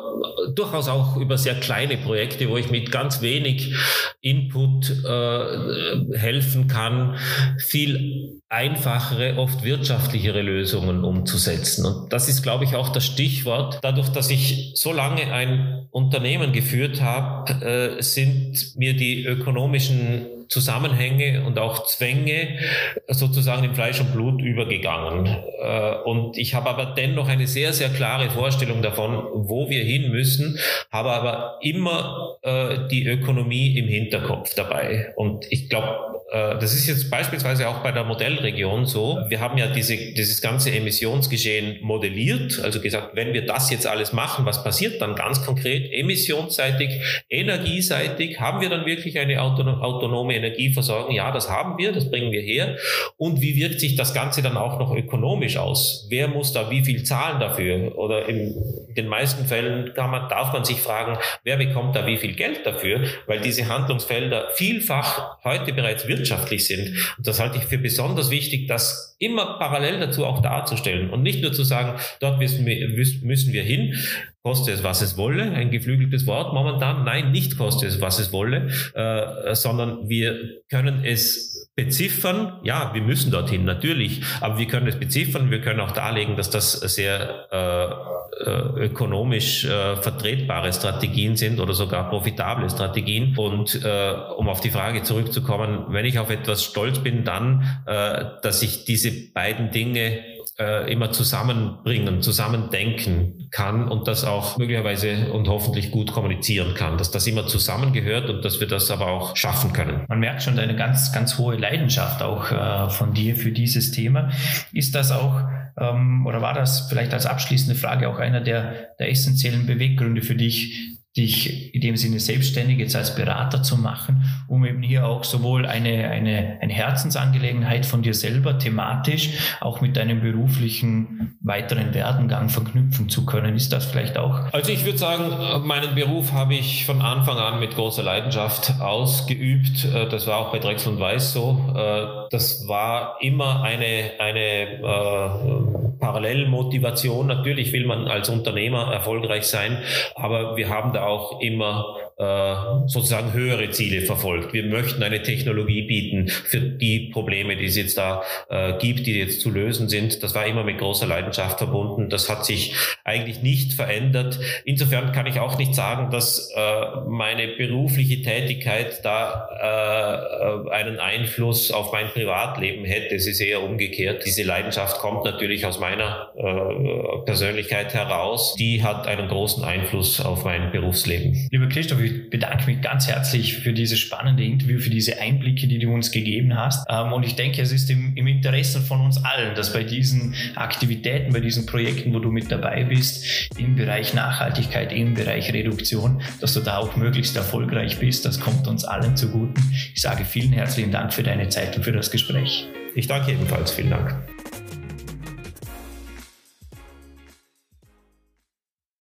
äh, 0.46 0.54
durchaus 0.54 0.88
auch 0.88 1.16
über 1.16 1.38
sehr 1.38 1.54
kleine 1.54 1.96
Projekte, 1.96 2.48
wo 2.48 2.56
ich 2.56 2.70
mit 2.70 2.90
ganz 2.90 3.22
wenig 3.22 3.74
Input 4.20 4.90
äh, 5.04 6.18
helfen 6.18 6.68
kann, 6.68 7.16
viel 7.58 8.39
einfachere, 8.50 9.38
oft 9.38 9.62
wirtschaftlichere 9.62 10.42
Lösungen 10.42 11.04
umzusetzen. 11.04 11.86
Und 11.86 12.12
das 12.12 12.28
ist, 12.28 12.42
glaube 12.42 12.64
ich, 12.64 12.74
auch 12.74 12.88
das 12.88 13.06
Stichwort. 13.06 13.78
Dadurch, 13.82 14.08
dass 14.08 14.28
ich 14.28 14.72
so 14.74 14.92
lange 14.92 15.32
ein 15.32 15.86
Unternehmen 15.92 16.52
geführt 16.52 17.00
habe, 17.00 17.64
äh, 17.64 18.02
sind 18.02 18.76
mir 18.76 18.94
die 18.94 19.24
ökonomischen 19.24 20.26
Zusammenhänge 20.48 21.44
und 21.44 21.60
auch 21.60 21.86
Zwänge 21.86 22.58
sozusagen 23.06 23.62
in 23.62 23.74
Fleisch 23.74 24.00
und 24.00 24.12
Blut 24.12 24.42
übergegangen. 24.42 25.26
Äh, 25.26 25.94
und 26.04 26.36
ich 26.36 26.54
habe 26.54 26.70
aber 26.70 26.86
dennoch 26.86 27.28
eine 27.28 27.46
sehr, 27.46 27.72
sehr 27.72 27.90
klare 27.90 28.30
Vorstellung 28.30 28.82
davon, 28.82 29.28
wo 29.32 29.70
wir 29.70 29.84
hin 29.84 30.10
müssen, 30.10 30.58
habe 30.90 31.12
aber 31.12 31.58
immer 31.62 32.36
äh, 32.42 32.88
die 32.90 33.06
Ökonomie 33.06 33.78
im 33.78 33.86
Hinterkopf 33.86 34.54
dabei. 34.56 35.12
Und 35.14 35.46
ich 35.50 35.68
glaube, 35.68 36.19
das 36.30 36.74
ist 36.74 36.86
jetzt 36.86 37.10
beispielsweise 37.10 37.68
auch 37.68 37.82
bei 37.82 37.90
der 37.90 38.04
Modellregion 38.04 38.86
so. 38.86 39.18
Wir 39.28 39.40
haben 39.40 39.58
ja 39.58 39.66
diese, 39.66 39.96
dieses 39.96 40.40
ganze 40.40 40.70
Emissionsgeschehen 40.70 41.78
modelliert, 41.82 42.60
also 42.62 42.80
gesagt, 42.80 43.16
wenn 43.16 43.32
wir 43.32 43.46
das 43.46 43.68
jetzt 43.70 43.84
alles 43.84 44.12
machen, 44.12 44.46
was 44.46 44.62
passiert 44.62 45.02
dann 45.02 45.16
ganz 45.16 45.44
konkret 45.44 45.92
emissionsseitig, 45.92 47.24
energieseitig? 47.28 48.38
Haben 48.38 48.60
wir 48.60 48.68
dann 48.68 48.86
wirklich 48.86 49.18
eine 49.18 49.42
autonome 49.42 50.36
Energieversorgung? 50.36 51.16
Ja, 51.16 51.32
das 51.32 51.50
haben 51.50 51.78
wir, 51.78 51.90
das 51.90 52.08
bringen 52.08 52.30
wir 52.30 52.42
her. 52.42 52.76
Und 53.16 53.40
wie 53.40 53.56
wirkt 53.56 53.80
sich 53.80 53.96
das 53.96 54.14
Ganze 54.14 54.40
dann 54.40 54.56
auch 54.56 54.78
noch 54.78 54.94
ökonomisch 54.94 55.56
aus? 55.56 56.06
Wer 56.10 56.28
muss 56.28 56.52
da 56.52 56.70
wie 56.70 56.82
viel 56.82 57.02
zahlen 57.02 57.40
dafür? 57.40 57.98
Oder 57.98 58.28
in 58.28 58.54
den 58.96 59.08
meisten 59.08 59.46
Fällen 59.46 59.94
kann 59.94 60.12
man, 60.12 60.28
darf 60.28 60.52
man 60.52 60.64
sich 60.64 60.78
fragen, 60.78 61.18
wer 61.42 61.56
bekommt 61.56 61.96
da 61.96 62.06
wie 62.06 62.18
viel 62.18 62.34
Geld 62.34 62.64
dafür? 62.64 63.00
Weil 63.26 63.40
diese 63.40 63.66
Handlungsfelder 63.66 64.50
vielfach 64.54 65.42
heute 65.42 65.72
bereits 65.72 66.06
wirtschaftlich 66.06 66.19
wirtschaftlich 66.20 66.66
sind. 66.66 66.96
Und 67.16 67.26
das 67.26 67.40
halte 67.40 67.58
ich 67.58 67.64
für 67.64 67.78
besonders 67.78 68.30
wichtig, 68.30 68.68
das 68.68 69.16
immer 69.18 69.58
parallel 69.58 70.00
dazu 70.00 70.24
auch 70.26 70.42
darzustellen 70.42 71.10
und 71.10 71.22
nicht 71.22 71.42
nur 71.42 71.52
zu 71.52 71.64
sagen, 71.64 71.98
dort 72.20 72.38
müssen 72.38 72.66
wir, 72.66 72.88
müssen 73.22 73.52
wir 73.52 73.62
hin, 73.62 73.94
koste 74.42 74.70
es, 74.72 74.82
was 74.82 75.02
es 75.02 75.16
wolle, 75.16 75.52
ein 75.52 75.70
geflügeltes 75.70 76.26
Wort 76.26 76.54
momentan. 76.54 77.04
Nein, 77.04 77.30
nicht 77.30 77.58
koste 77.58 77.86
es, 77.86 78.00
was 78.00 78.18
es 78.18 78.32
wolle, 78.32 78.70
äh, 78.94 79.54
sondern 79.54 80.08
wir 80.08 80.62
können 80.70 81.04
es 81.04 81.59
beziffern. 81.84 82.52
Ja, 82.62 82.90
wir 82.92 83.02
müssen 83.02 83.30
dorthin, 83.30 83.64
natürlich, 83.64 84.22
aber 84.40 84.58
wir 84.58 84.66
können 84.66 84.86
es 84.86 84.98
beziffern. 84.98 85.50
Wir 85.50 85.60
können 85.60 85.80
auch 85.80 85.92
darlegen, 85.92 86.36
dass 86.36 86.50
das 86.50 86.72
sehr 86.72 87.46
äh, 87.50 88.44
äh, 88.44 88.84
ökonomisch 88.86 89.64
äh, 89.64 89.96
vertretbare 89.96 90.72
Strategien 90.72 91.36
sind 91.36 91.58
oder 91.58 91.72
sogar 91.72 92.10
profitable 92.10 92.68
Strategien. 92.68 93.34
Und 93.36 93.80
äh, 93.82 94.12
um 94.36 94.48
auf 94.48 94.60
die 94.60 94.70
Frage 94.70 95.02
zurückzukommen, 95.02 95.86
wenn 95.88 96.04
ich 96.04 96.18
auf 96.18 96.30
etwas 96.30 96.64
stolz 96.64 96.98
bin, 96.98 97.24
dann, 97.24 97.80
äh, 97.86 98.24
dass 98.42 98.62
ich 98.62 98.84
diese 98.84 99.10
beiden 99.32 99.70
Dinge 99.70 100.22
äh, 100.60 100.92
immer 100.92 101.10
zusammenbringen, 101.10 102.20
zusammendenken 102.20 103.48
kann 103.50 103.88
und 103.88 104.06
das 104.06 104.24
auch 104.24 104.58
möglicherweise 104.58 105.32
und 105.32 105.48
hoffentlich 105.48 105.90
gut 105.90 106.12
kommunizieren 106.12 106.74
kann, 106.74 106.98
dass 106.98 107.10
das 107.10 107.26
immer 107.26 107.46
zusammengehört 107.46 108.28
und 108.28 108.44
dass 108.44 108.60
wir 108.60 108.66
das 108.66 108.90
aber 108.90 109.06
auch 109.06 109.36
schaffen 109.36 109.72
können. 109.72 110.04
Man 110.08 110.20
merkt 110.20 110.42
schon 110.42 110.58
eine 110.58 110.76
ganz, 110.76 111.12
ganz 111.12 111.38
hohe 111.38 111.56
Leidenschaft 111.56 112.22
auch 112.22 112.52
äh, 112.52 112.90
von 112.90 113.14
dir 113.14 113.36
für 113.36 113.52
dieses 113.52 113.90
Thema. 113.90 114.30
Ist 114.72 114.94
das 114.94 115.12
auch 115.12 115.42
ähm, 115.78 116.26
oder 116.26 116.42
war 116.42 116.54
das 116.54 116.88
vielleicht 116.88 117.14
als 117.14 117.26
abschließende 117.26 117.74
Frage 117.74 118.08
auch 118.08 118.18
einer 118.18 118.40
der, 118.40 118.90
der 118.98 119.10
essentiellen 119.10 119.66
Beweggründe 119.66 120.22
für 120.22 120.34
dich, 120.34 120.89
dich 121.16 121.74
in 121.74 121.80
dem 121.80 121.96
Sinne 121.96 122.20
selbstständig 122.20 122.78
jetzt 122.78 122.94
als 122.94 123.16
Berater 123.16 123.64
zu 123.64 123.76
machen, 123.76 124.24
um 124.46 124.64
eben 124.64 124.80
hier 124.80 125.06
auch 125.06 125.24
sowohl 125.24 125.66
eine, 125.66 126.08
eine, 126.08 126.58
eine 126.60 126.72
Herzensangelegenheit 126.72 127.84
von 127.84 128.02
dir 128.02 128.14
selber 128.14 128.58
thematisch 128.58 129.30
auch 129.60 129.80
mit 129.80 129.96
deinem 129.96 130.20
beruflichen 130.20 131.36
weiteren 131.40 131.94
Werdengang 131.94 132.48
verknüpfen 132.48 133.08
zu 133.08 133.26
können. 133.26 133.56
Ist 133.56 133.72
das 133.72 133.86
vielleicht 133.86 134.18
auch? 134.18 134.52
Also 134.52 134.70
ich 134.70 134.84
würde 134.84 134.98
sagen, 134.98 135.66
meinen 135.66 135.96
Beruf 135.96 136.32
habe 136.32 136.54
ich 136.54 136.86
von 136.86 137.02
Anfang 137.02 137.38
an 137.38 137.58
mit 137.58 137.74
großer 137.74 138.04
Leidenschaft 138.04 138.80
ausgeübt. 138.80 139.88
Das 140.10 140.28
war 140.28 140.38
auch 140.38 140.52
bei 140.52 140.60
Drechsel 140.60 140.92
und 140.92 141.00
Weiß 141.00 141.32
so. 141.32 142.28
Das 142.30 142.68
war 142.68 143.16
immer 143.20 143.62
eine, 143.62 144.12
eine 144.18 144.80
äh, 144.80 145.89
Parallelmotivation. 146.00 147.26
Natürlich 147.26 147.72
will 147.72 147.86
man 147.86 148.08
als 148.08 148.28
Unternehmer 148.28 148.92
erfolgreich 148.92 149.44
sein, 149.44 149.78
aber 150.14 150.56
wir 150.56 150.68
haben 150.68 150.92
da 150.92 151.04
auch 151.06 151.40
immer 151.40 152.09
sozusagen 152.20 153.32
höhere 153.32 153.70
Ziele 153.70 154.02
verfolgt. 154.02 154.52
Wir 154.52 154.64
möchten 154.64 155.02
eine 155.02 155.22
Technologie 155.22 155.82
bieten 155.82 156.28
für 156.28 156.60
die 156.60 157.10
Probleme, 157.12 157.56
die 157.56 157.64
es 157.64 157.76
jetzt 157.76 157.96
da 157.96 158.22
äh, 158.48 158.78
gibt, 158.78 159.06
die 159.06 159.18
jetzt 159.18 159.40
zu 159.40 159.50
lösen 159.50 159.88
sind. 159.88 160.22
Das 160.22 160.34
war 160.34 160.46
immer 160.46 160.64
mit 160.64 160.78
großer 160.78 161.06
Leidenschaft 161.06 161.58
verbunden. 161.58 162.10
Das 162.10 162.28
hat 162.28 162.44
sich 162.44 162.74
eigentlich 163.04 163.42
nicht 163.42 163.72
verändert. 163.72 164.38
Insofern 164.64 165.12
kann 165.12 165.26
ich 165.26 165.40
auch 165.40 165.56
nicht 165.58 165.74
sagen, 165.74 166.10
dass 166.10 166.52
äh, 166.54 166.60
meine 167.08 167.48
berufliche 167.48 168.22
Tätigkeit 168.22 169.04
da 169.04 170.66
äh, 170.68 170.70
einen 170.70 170.98
Einfluss 170.98 171.70
auf 171.70 171.92
mein 171.92 172.08
Privatleben 172.08 172.84
hätte. 172.84 173.14
Es 173.14 173.26
ist 173.26 173.40
eher 173.40 173.62
umgekehrt. 173.62 174.24
Diese 174.26 174.42
Leidenschaft 174.42 174.98
kommt 174.98 175.24
natürlich 175.24 175.64
aus 175.66 175.80
meiner 175.80 176.30
äh, 176.36 177.24
Persönlichkeit 177.24 177.94
heraus. 177.94 178.54
Die 178.58 178.82
hat 178.82 179.06
einen 179.06 179.28
großen 179.28 179.64
Einfluss 179.64 180.20
auf 180.20 180.44
mein 180.44 180.70
Berufsleben. 180.70 181.48
Lieber 181.50 181.68
Christoph, 181.68 182.00
bedanke 182.10 182.66
mich 182.66 182.80
ganz 182.80 183.08
herzlich 183.08 183.58
für 183.58 183.72
dieses 183.72 183.98
spannende 183.98 184.44
Interview, 184.44 184.78
für 184.78 184.90
diese 184.90 185.20
Einblicke, 185.20 185.66
die 185.66 185.78
du 185.78 185.92
uns 185.92 186.10
gegeben 186.10 186.56
hast. 186.56 186.86
Ähm, 186.88 187.12
und 187.12 187.24
ich 187.24 187.36
denke, 187.36 187.62
es 187.62 187.72
ist 187.72 187.90
im, 187.90 188.16
im 188.16 188.26
Interesse 188.26 188.80
von 188.80 189.00
uns 189.00 189.22
allen, 189.24 189.54
dass 189.54 189.72
bei 189.72 189.84
diesen 189.84 190.34
Aktivitäten, 190.54 191.32
bei 191.32 191.40
diesen 191.40 191.66
Projekten, 191.66 192.12
wo 192.12 192.18
du 192.18 192.30
mit 192.30 192.50
dabei 192.50 192.84
bist, 192.84 193.50
im 193.58 193.76
Bereich 193.76 194.14
Nachhaltigkeit, 194.14 194.92
im 194.92 195.14
Bereich 195.14 195.52
Reduktion, 195.52 196.22
dass 196.40 196.54
du 196.54 196.60
da 196.60 196.78
auch 196.78 196.96
möglichst 196.96 197.36
erfolgreich 197.36 197.98
bist. 197.98 198.24
Das 198.24 198.40
kommt 198.40 198.66
uns 198.66 198.84
allen 198.84 199.16
zugute. 199.16 199.60
Ich 199.94 200.00
sage 200.00 200.24
vielen 200.24 200.52
herzlichen 200.52 200.90
Dank 200.90 201.12
für 201.12 201.22
deine 201.22 201.48
Zeit 201.48 201.76
und 201.76 201.84
für 201.84 201.92
das 201.92 202.10
Gespräch. 202.10 202.66
Ich 202.94 203.06
danke 203.06 203.32
ebenfalls. 203.32 203.70
Vielen 203.72 203.90
Dank. 203.90 204.39